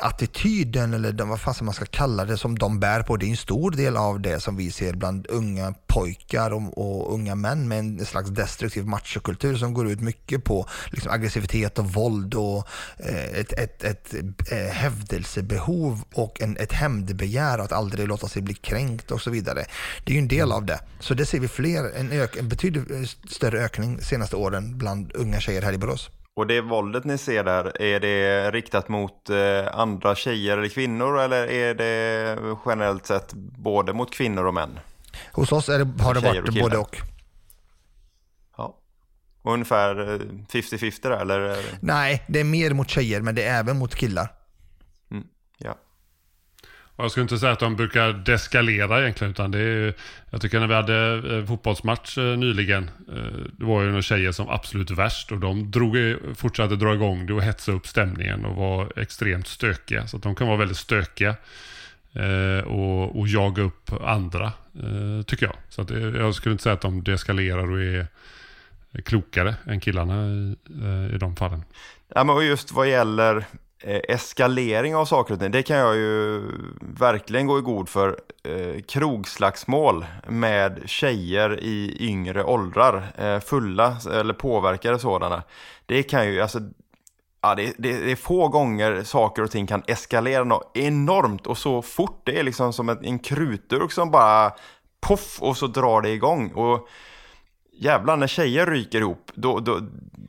[0.00, 3.16] attityden eller vad fasen man ska kalla det som de bär på.
[3.16, 7.14] Det är en stor del av det som vi ser bland unga pojkar och, och
[7.14, 11.92] unga män med en slags destruktiv machokultur som går ut mycket på liksom, aggressivitet och
[11.92, 12.68] våld och
[12.98, 18.42] eh, ett, ett, ett, ett eh, hävdelsebehov och en, ett hämndbegär att aldrig låta sig
[18.42, 19.64] bli kränkt och så vidare.
[20.04, 20.80] Det är ju en del av det.
[21.00, 25.12] Så det ser vi fler, en, ök, en betydligt eh, större ökning senaste åren bland
[25.14, 26.10] unga tjejer här i Borås.
[26.36, 29.36] Och det våldet ni ser där, är det riktat mot eh,
[29.72, 34.78] andra tjejer eller kvinnor eller är det generellt sett både mot kvinnor och män?
[35.32, 35.72] Hos oss det,
[36.02, 36.96] har det varit och både och.
[38.56, 38.76] Ja.
[39.42, 39.94] ungefär
[40.52, 41.56] 50-50 där eller?
[41.80, 44.28] Nej, det är mer mot tjejer men det är även mot killar.
[46.96, 47.04] Och.
[47.04, 49.30] Jag skulle inte säga att de brukar deskalera egentligen.
[49.30, 49.94] Utan det är,
[50.30, 52.90] jag tycker när vi hade eh, fotbollsmatch eh, nyligen.
[53.08, 55.32] Eh, det var ju några tjejer som absolut värst.
[55.32, 55.96] Och de drog,
[56.36, 58.44] fortsatte dra igång det och hetsa upp stämningen.
[58.44, 60.06] Och var extremt stökiga.
[60.06, 61.36] Så att de kan vara väldigt stökiga.
[62.64, 64.52] Och, och jaga upp andra.
[65.26, 65.56] Tycker jag.
[65.68, 68.06] Så att jag skulle inte säga att de deskalerar och är
[69.04, 70.56] klokare än killarna i,
[71.14, 71.62] i de fallen.
[72.14, 73.44] Ja, men just vad gäller
[73.86, 76.42] Eh, eskalering av saker och ting, det kan jag ju
[76.80, 78.20] verkligen gå i god för.
[78.44, 85.42] Eh, krogslagsmål med tjejer i yngre åldrar, eh, fulla eller påverkade sådana.
[85.86, 86.60] Det kan ju, alltså,
[87.42, 91.58] ja, det, det, det, är få gånger saker och ting kan eskalera något enormt och
[91.58, 92.22] så fort.
[92.24, 94.52] Det är liksom som en, en krutdurk som bara
[95.00, 96.52] poff och så drar det igång.
[96.52, 96.88] Och
[97.76, 99.80] jävlar, när tjejer ryker ihop, då, då,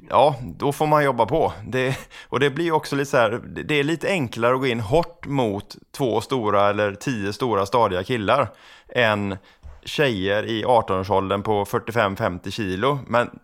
[0.10, 1.54] ja, då får man jobba på.
[1.68, 1.98] Det,
[2.30, 5.26] och det blir också lite så här, det är lite enklare att gå in hårt
[5.26, 8.50] mot två stora eller tio stora stadiga killar
[8.90, 9.38] än
[9.86, 13.00] tjejer i 18-årsåldern på 45-50 kilo.
[13.08, 13.40] Men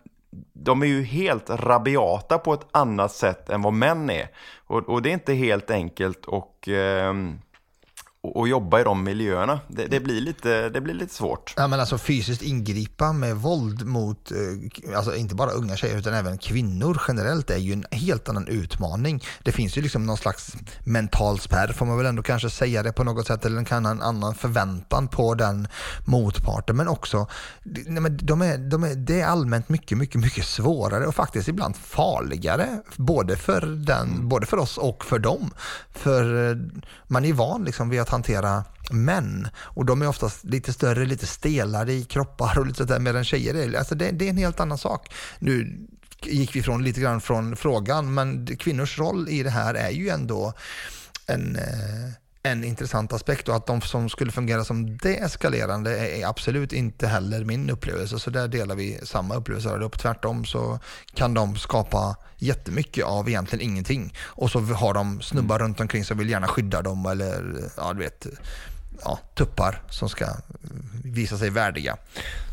[0.52, 4.28] de är ju helt rabiata på ett annat sätt än vad män är.
[4.66, 7.14] Och, och det är inte helt enkelt och, eh,
[8.22, 9.60] och, jobba i de miljöerna.
[9.68, 11.54] Det, det, blir lite, det blir lite svårt.
[11.56, 16.14] Ja, men alltså fysiskt ingripa med våld mot, eh, alltså inte bara unga tjejer utan
[16.14, 19.22] även kvinnor generellt är ju en helt annan utmaning.
[19.42, 20.52] Det finns ju liksom någon slags
[20.84, 24.02] mental spärr, får man väl ändå kanske säga det på något sätt, eller kan en
[24.02, 25.68] annan förväntan på den
[26.04, 26.76] motparten.
[26.76, 27.26] Men också,
[27.62, 31.48] nej, men de är, de är, det är allmänt mycket, mycket, mycket svårare och faktiskt
[31.48, 35.50] ibland farligare, både för, den, både för oss och för dem.
[35.90, 36.56] För eh,
[37.06, 41.26] man är van liksom vid att hantera män och de är oftast lite större, lite
[41.26, 44.60] stelare i kroppar och lite sådär medan tjejer är, alltså det, det är en helt
[44.60, 45.14] annan sak.
[45.38, 45.78] Nu
[46.22, 50.08] gick vi från lite grann från frågan, men kvinnors roll i det här är ju
[50.08, 50.52] ändå
[51.26, 56.72] en, eh, en intressant aspekt och att de som skulle fungera som deeskalerande är absolut
[56.72, 58.18] inte heller min upplevelse.
[58.18, 59.70] Så där delar vi samma upplevelse.
[59.70, 60.78] Och tvärtom så
[61.14, 64.14] kan de skapa jättemycket av egentligen ingenting.
[64.18, 67.98] Och så har de snubbar runt omkring som vill gärna skydda dem eller ja, du
[67.98, 68.26] vet,
[69.04, 70.26] ja, tuppar som ska
[71.04, 71.96] visa sig värdiga.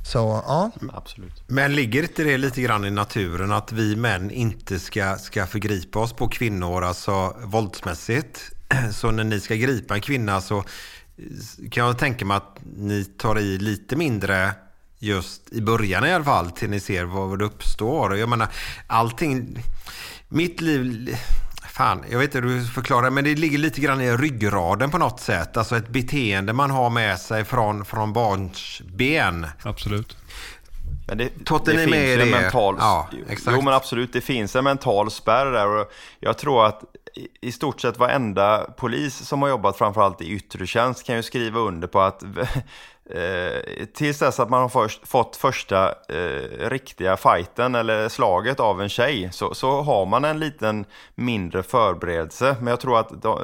[0.05, 0.71] Så ja.
[0.93, 1.43] Absolut.
[1.47, 5.99] Men ligger inte det lite grann i naturen att vi män inte ska, ska förgripa
[5.99, 8.51] oss på kvinnor, alltså våldsmässigt?
[8.93, 10.63] Så när ni ska gripa en kvinna så
[11.71, 14.51] kan jag tänka mig att ni tar i lite mindre
[14.99, 18.17] just i början i alla fall till ni ser vad det uppstår.
[18.17, 18.47] Jag menar,
[18.87, 19.63] allting...
[20.29, 21.17] Mitt liv...
[21.69, 24.97] Fan, jag vet inte hur du förklarar men det ligger lite grann i ryggraden på
[24.97, 25.57] något sätt.
[25.57, 29.47] Alltså ett beteende man har med sig från, från barns ben.
[29.63, 30.17] Absolut.
[31.07, 31.29] Men det,
[31.65, 32.25] det ni finns en det?
[32.25, 32.75] mental...
[32.79, 33.57] Ja, exakt.
[33.57, 36.83] Jo men absolut, det finns en mental spärr där och jag tror att
[37.41, 41.59] i- stort sett varenda polis som har jobbat framförallt i yttre tjänst kan ju skriva
[41.59, 42.23] under på att
[43.13, 48.81] eh, tills dess att man har först, fått första eh, riktiga fighten eller slaget av
[48.81, 50.85] en tjej så, så har man en liten
[51.15, 52.55] mindre förberedelse.
[52.59, 53.39] Men jag tror att de,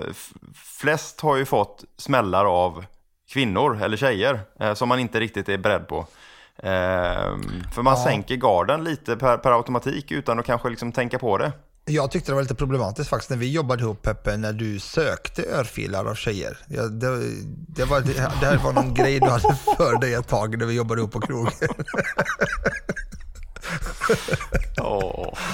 [0.56, 2.86] flest har ju fått smällar av
[3.34, 6.06] kvinnor eller tjejer eh, som man inte riktigt är beredd på.
[6.64, 7.42] Ehm,
[7.76, 8.04] för man Ja.
[8.04, 11.52] sänker garden lite per, per automatik utan att kanske liksom tänka på det.
[11.88, 15.44] Jag tyckte det var lite problematiskt faktiskt när vi jobbade ihop Peppe, när du sökte
[15.44, 16.58] örfilar av tjejer.
[16.68, 17.20] Ja, det,
[17.68, 20.66] det, var, det, det här var någon grej du hade för dig ett tag när
[20.66, 21.52] vi jobbade ihop på krogen.
[24.82, 25.38] Åh.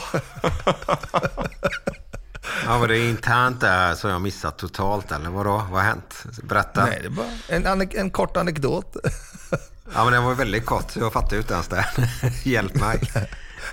[2.66, 5.52] Ja, var det internt där som jag missat totalt eller vadå?
[5.52, 6.24] Vad har hänt?
[6.44, 6.86] Berätta.
[6.86, 8.96] Nej, det var en, anek- en kort anekdot.
[9.96, 11.86] Ja, men den var väldigt kort jag fattar ju inte ens det.
[12.44, 13.12] Hjälp mig.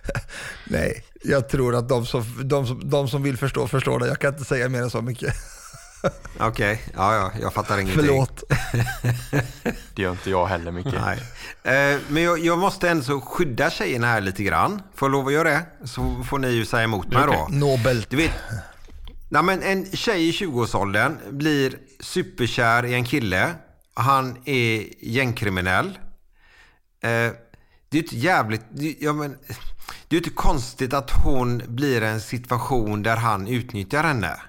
[0.64, 4.06] Nej, jag tror att de som, de, som, de som vill förstå förstår det.
[4.06, 5.34] Jag kan inte säga mer än så mycket.
[6.40, 8.04] Okej, ja, ja, jag fattar ingenting.
[8.06, 8.42] Förlåt.
[9.94, 10.94] Det gör inte jag heller mycket.
[10.94, 11.18] Nej.
[11.92, 14.82] Eh, men jag, jag måste ändå skydda tjejerna här lite grann.
[14.94, 15.62] Får jag lov att göra det?
[15.84, 17.46] Så får ni ju säga emot mig då.
[17.50, 18.10] Nobelt.
[18.10, 18.30] Du vet,
[19.28, 23.50] nej men en tjej i 20-årsåldern blir superkär i en kille.
[23.94, 25.86] Han är gängkriminell.
[27.02, 27.32] Eh,
[27.90, 28.62] det är inte jävligt...
[28.70, 29.36] det- Ja, men,
[30.08, 34.40] det är inte konstigt att hon blir en situation där han utnyttjar henne.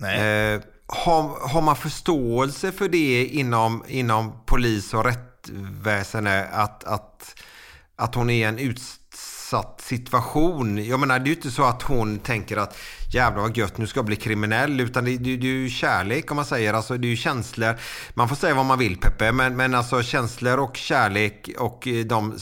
[0.00, 7.40] Eh, har, har man förståelse för det inom, inom polis och rättsväsende att, att,
[7.96, 10.84] att hon är en utsatt situation?
[10.84, 12.76] Jag menar, det är ju inte så att hon tänker att
[13.12, 14.80] jävlar vad gött, nu ska jag bli kriminell.
[14.80, 16.74] Utan det, det, det är ju kärlek om man säger.
[16.74, 17.78] Alltså, det är ju känslor.
[18.14, 22.04] Man får säga vad man vill Peppe, men, men alltså känslor och kärlek och eh,
[22.04, 22.34] de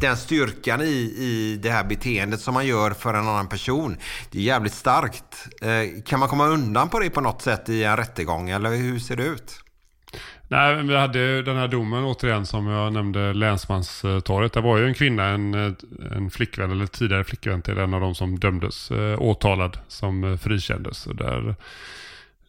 [0.00, 3.96] den styrkan i, i det här beteendet som man gör för en annan person.
[4.30, 5.48] Det är jävligt starkt.
[5.62, 8.98] Eh, kan man komma undan på det på något sätt i en rättegång eller hur
[8.98, 9.62] ser det ut?
[10.48, 14.52] Nej, vi hade den här domen återigen som jag nämnde, Länsmanstorget.
[14.52, 15.54] Det var ju en kvinna, en,
[16.16, 20.36] en flickvän eller tidigare flickvän till en av de som dömdes, eh, åtalad, som eh,
[20.36, 21.04] frikändes.
[21.04, 21.54] Där,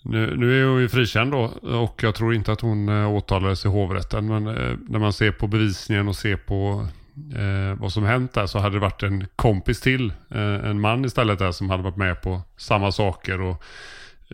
[0.01, 3.65] nu, nu är hon ju frikänd då och jag tror inte att hon eh, åtalades
[3.65, 4.27] i hovrätten.
[4.27, 6.87] Men eh, när man ser på bevisningen och ser på
[7.35, 11.05] eh, vad som hänt där så hade det varit en kompis till, eh, en man
[11.05, 13.63] istället där som hade varit med på samma saker och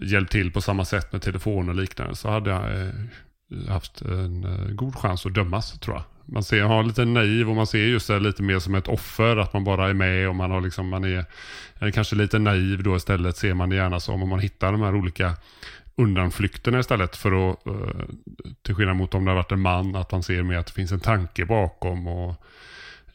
[0.02, 2.16] hjälpt till på samma sätt med telefon och liknande.
[2.16, 2.94] Så hade jag eh,
[3.68, 6.04] haft en eh, god chans att dömas tror jag.
[6.26, 9.38] Man ser, har lite naiv och man ser just det lite mer som ett offer,
[9.38, 11.26] att man bara är med och man har liksom, man är,
[11.80, 14.82] är kanske lite naiv då istället ser man det gärna som om man hittar de
[14.82, 15.34] här olika
[16.00, 18.06] undanflykterna istället för att, eh,
[18.62, 20.74] till skillnad mot om det har varit en man, att man ser mer att det
[20.74, 22.36] finns en tanke bakom och,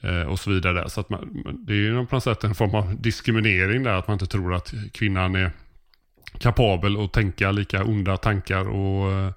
[0.01, 0.91] eh, och så vidare.
[0.91, 4.09] Så att man, det är ju på något sätt en form av diskriminering där, att
[4.09, 5.51] man inte tror att kvinnan är
[6.39, 9.31] kapabel att tänka lika onda tankar och eh,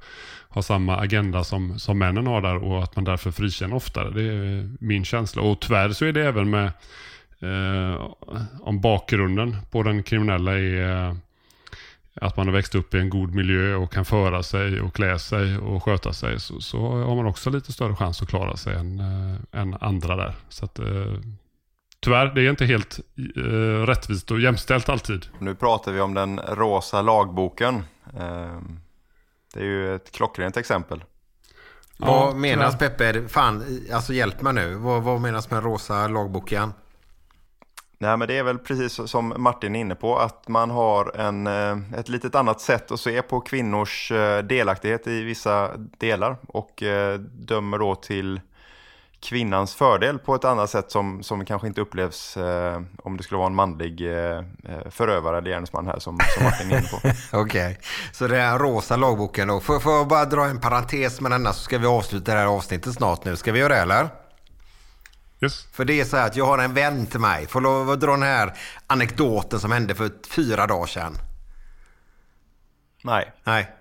[0.49, 4.09] ha samma agenda som, som männen har där och att man därför frikänner oftare.
[4.09, 5.41] Det är min känsla.
[5.41, 6.65] Och tyvärr så är det även med
[7.39, 8.11] eh,
[8.61, 11.17] om bakgrunden på den kriminella är
[12.21, 15.19] att man har växt upp i en god miljö och kan föra sig och klä
[15.19, 18.75] sig och sköta sig så, så har man också lite större chans att klara sig
[18.75, 20.35] än, eh, än andra där.
[20.49, 20.85] Så att, eh,
[21.99, 22.99] tyvärr, det är inte helt
[23.35, 25.25] eh, rättvist och jämställt alltid.
[25.39, 27.75] Nu pratar vi om den rosa lagboken.
[28.19, 28.59] Eh,
[29.53, 31.03] det är ju ett klockrent exempel.
[31.97, 33.27] Vad menas Peppe?
[33.27, 33.63] Fan,
[33.93, 34.75] alltså hjälp mig nu.
[34.75, 36.73] Vad, vad menas med rosa lagboken?
[37.99, 41.47] Nej men det är väl precis som Martin är inne på att man har en,
[41.47, 46.83] eh, ett litet annat sätt att se på kvinnors eh, delaktighet i vissa delar och
[46.83, 48.41] eh, dömer då till
[49.19, 53.37] kvinnans fördel på ett annat sätt som, som kanske inte upplevs eh, om det skulle
[53.37, 54.41] vara en manlig eh,
[54.89, 56.97] förövare eller gärningsman här som, som Martin är inne på.
[57.37, 57.75] Okej, okay.
[58.11, 59.59] så det är rosa lagboken då.
[59.59, 62.47] Får, får jag bara dra en parentes med denna så ska vi avsluta det här
[62.47, 63.35] avsnittet snart nu.
[63.35, 64.09] Ska vi göra det eller?
[65.41, 65.67] Yes.
[65.73, 67.47] För det är så här att jag har en vän till mig.
[67.47, 68.53] Får lov att dra den här
[68.87, 71.17] anekdoten som hände för fyra dagar sedan.
[73.03, 73.31] Nej.
[73.43, 73.71] Nej.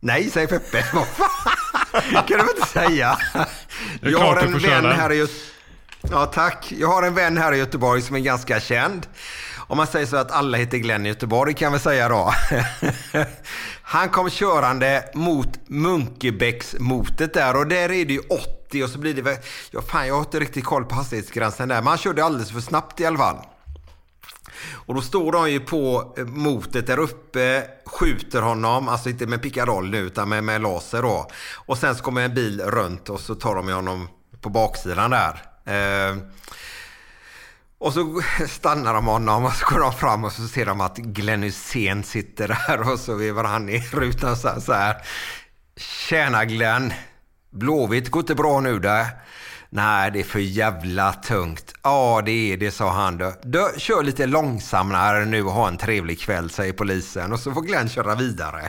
[0.00, 0.84] Nej, säger Peppe.
[0.94, 2.24] Vad fan?
[2.26, 3.18] kan du inte säga?
[4.00, 5.50] Jag har en vän här i Göteborg.
[6.10, 6.72] Ja, tack.
[6.78, 9.06] Jag har en vän här i Göteborg som är ganska känd.
[9.66, 12.34] Om man säger så att alla heter Glenn i Göteborg kan vi säga då.
[13.86, 18.20] Han kom körande mot Munkebäcksmotet där och där är det ju
[18.68, 19.36] 80 och så blir det väl...
[19.70, 22.60] ja fan jag har inte riktigt koll på hastighetsgränsen där men han körde alldeles för
[22.60, 23.36] snabbt i alla fall.
[24.72, 29.42] Och då står de ju på eh, motet där uppe, skjuter honom, alltså inte med
[29.42, 31.30] pickadoll nu utan med, med laser då.
[31.54, 34.08] Och sen så kommer en bil runt och så tar de honom
[34.40, 35.42] på baksidan där.
[35.64, 36.16] Eh,
[37.84, 40.96] och så stannar de honom och så går de fram och så ser de att
[40.96, 44.60] Glenn Hysén sitter där och så vevar han i rutan så här.
[44.60, 44.96] Så här.
[45.76, 46.92] Tjena Glenn!
[47.50, 49.06] Blåvitt går inte bra nu där.
[49.70, 51.74] Nej, det är för jävla tungt.
[51.82, 53.32] Ja, det är det, sa han då.
[53.42, 57.32] Du, kör lite långsammare nu och ha en trevlig kväll, säger polisen.
[57.32, 58.68] Och så får Glenn köra vidare.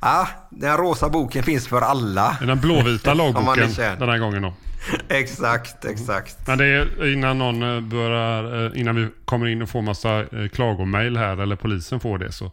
[0.00, 2.36] Ja, den rosa boken finns för alla.
[2.40, 4.54] Den blåvita lagboken den här gången då.
[5.08, 6.46] exakt, exakt.
[6.46, 10.20] Men det är innan någon eh, börjar, eh, innan vi kommer in och får massa
[10.20, 12.52] eh, klagomail här eller polisen får det så,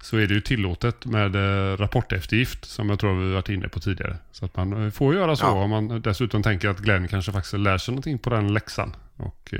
[0.00, 1.34] så är det ju tillåtet med
[1.80, 4.16] rapporteftergift som jag tror vi varit inne på tidigare.
[4.32, 5.50] Så att man får göra så ja.
[5.50, 8.96] om man dessutom tänker att Glenn kanske faktiskt lär sig någonting på den läxan.
[9.16, 9.54] Och,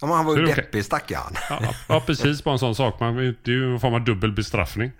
[0.00, 0.82] Om han var ju deppig okay.
[0.82, 1.34] stackarn.
[1.50, 2.44] Ja, ja, precis.
[2.44, 3.00] Bara en sån sak.
[3.00, 4.92] Man, det är ju en form av dubbel bestraffning.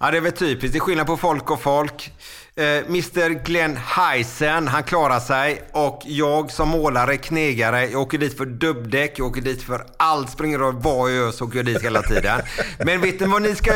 [0.00, 0.72] Ja, det är väl typiskt.
[0.72, 2.12] Det är skillnad på folk och folk.
[2.56, 5.62] Eh, Mr Glenn Heisen, han klarar sig.
[5.72, 10.30] Och jag som målare, knegare, jag åker dit för dubbdäck, jag åker dit för allt.
[10.30, 12.40] Springer och vad jag gör så åker jag dit hela tiden.
[12.84, 13.72] Men vet ni vad ni ska...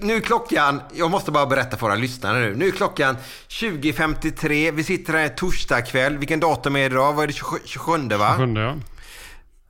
[0.00, 0.80] Nu är klockan...
[0.94, 2.54] Jag måste bara berätta för våra lyssnare nu.
[2.54, 3.16] Nu är klockan
[3.48, 4.72] 20.53.
[4.72, 6.18] Vi sitter här torsdag kväll.
[6.18, 7.12] Vilken datum är det idag?
[7.12, 7.32] Vad är det?
[7.32, 8.34] 27, 27 va?
[8.38, 8.74] 27 ja.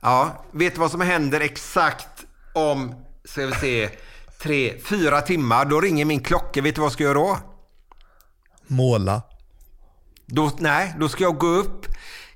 [0.01, 0.45] Ja.
[0.51, 2.95] Vet du vad som händer exakt om...
[3.25, 3.89] Ska vi se
[4.41, 5.65] tre, fyra timmar.
[5.65, 6.61] Då ringer min klocka.
[6.61, 7.37] Vet du vad jag ska göra då?
[8.67, 9.21] Måla.
[10.25, 11.85] Då, nej, då ska jag gå upp,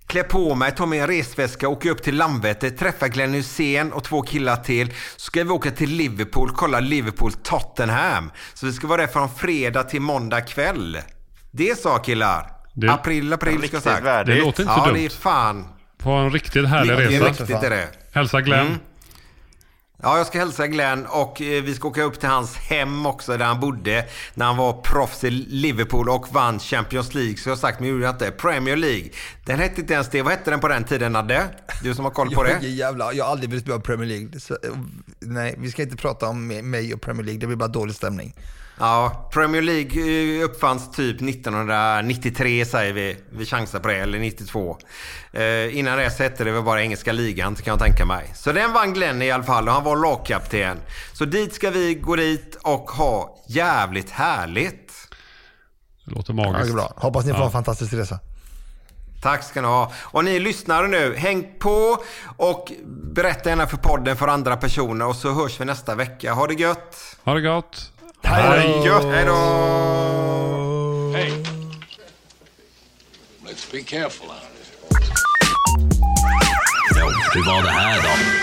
[0.08, 4.04] klä på mig, ta med en resväska, åka upp till Landvetter, träffa Glenn Hysén och
[4.04, 4.92] två killar till.
[5.16, 8.32] Så ska vi åka till Liverpool, kolla Liverpool-Tottenham.
[8.54, 10.98] Så vi ska vara där från fredag till måndag kväll.
[11.52, 12.52] Det sa killar.
[12.74, 14.04] Det, april, april ska jag sagt.
[14.04, 14.88] Det låter inte ja, dumt.
[14.88, 15.66] Ja, det är fan.
[15.98, 17.10] På en riktigt härlig resa.
[17.10, 17.88] Det är riktigt är det.
[18.14, 18.68] Hälsa Glenn.
[18.68, 18.80] Mm.
[20.06, 23.38] Ja, jag ska hälsa Glenn och eh, vi ska åka upp till hans hem också
[23.38, 27.38] där han bodde när han var proffs i Liverpool och vann Champions League.
[27.38, 28.32] Så jag har sagt, men gjorde jag inte.
[28.32, 29.10] Premier League.
[29.46, 30.22] Den hette inte ens det.
[30.22, 31.46] Vad hette den på den tiden, Nadde?
[31.84, 32.52] Du som har koll på det.
[32.52, 34.40] Jag, jävla, jag har aldrig velat spela Premier League.
[34.40, 34.58] Så,
[35.20, 37.40] nej, vi ska inte prata om mig och Premier League.
[37.40, 38.36] Det blir bara dålig stämning.
[38.80, 43.18] Ja, Premier League eh, uppfanns typ 1993 säger vi.
[43.30, 44.78] Vi chansar på det, eller 92.
[45.32, 48.32] Eh, innan dess hette det väl bara engelska ligan kan jag tänka mig.
[48.36, 50.78] Så den vann Glenn i alla fall och han var lagkapten.
[51.14, 54.92] Så dit ska vi gå dit och ha jävligt härligt.
[56.06, 56.70] Det låter magiskt.
[56.70, 56.94] Ja, bra.
[56.96, 57.46] Hoppas ni får ja.
[57.46, 58.20] en fantastisk resa.
[59.22, 59.92] Tack ska ni ha.
[60.02, 61.98] Och ni lyssnare nu, häng på
[62.38, 62.72] och
[63.14, 66.34] berätta gärna för podden för andra personer och så hörs vi nästa vecka.
[66.34, 67.18] Ha det gött!
[67.24, 67.93] Ha det gott!
[68.24, 69.10] Hej då!
[69.10, 69.34] Hej då!
[71.14, 71.32] Hey!
[73.46, 74.44] Let's be careful out
[76.96, 78.43] Ja, hur var det här då?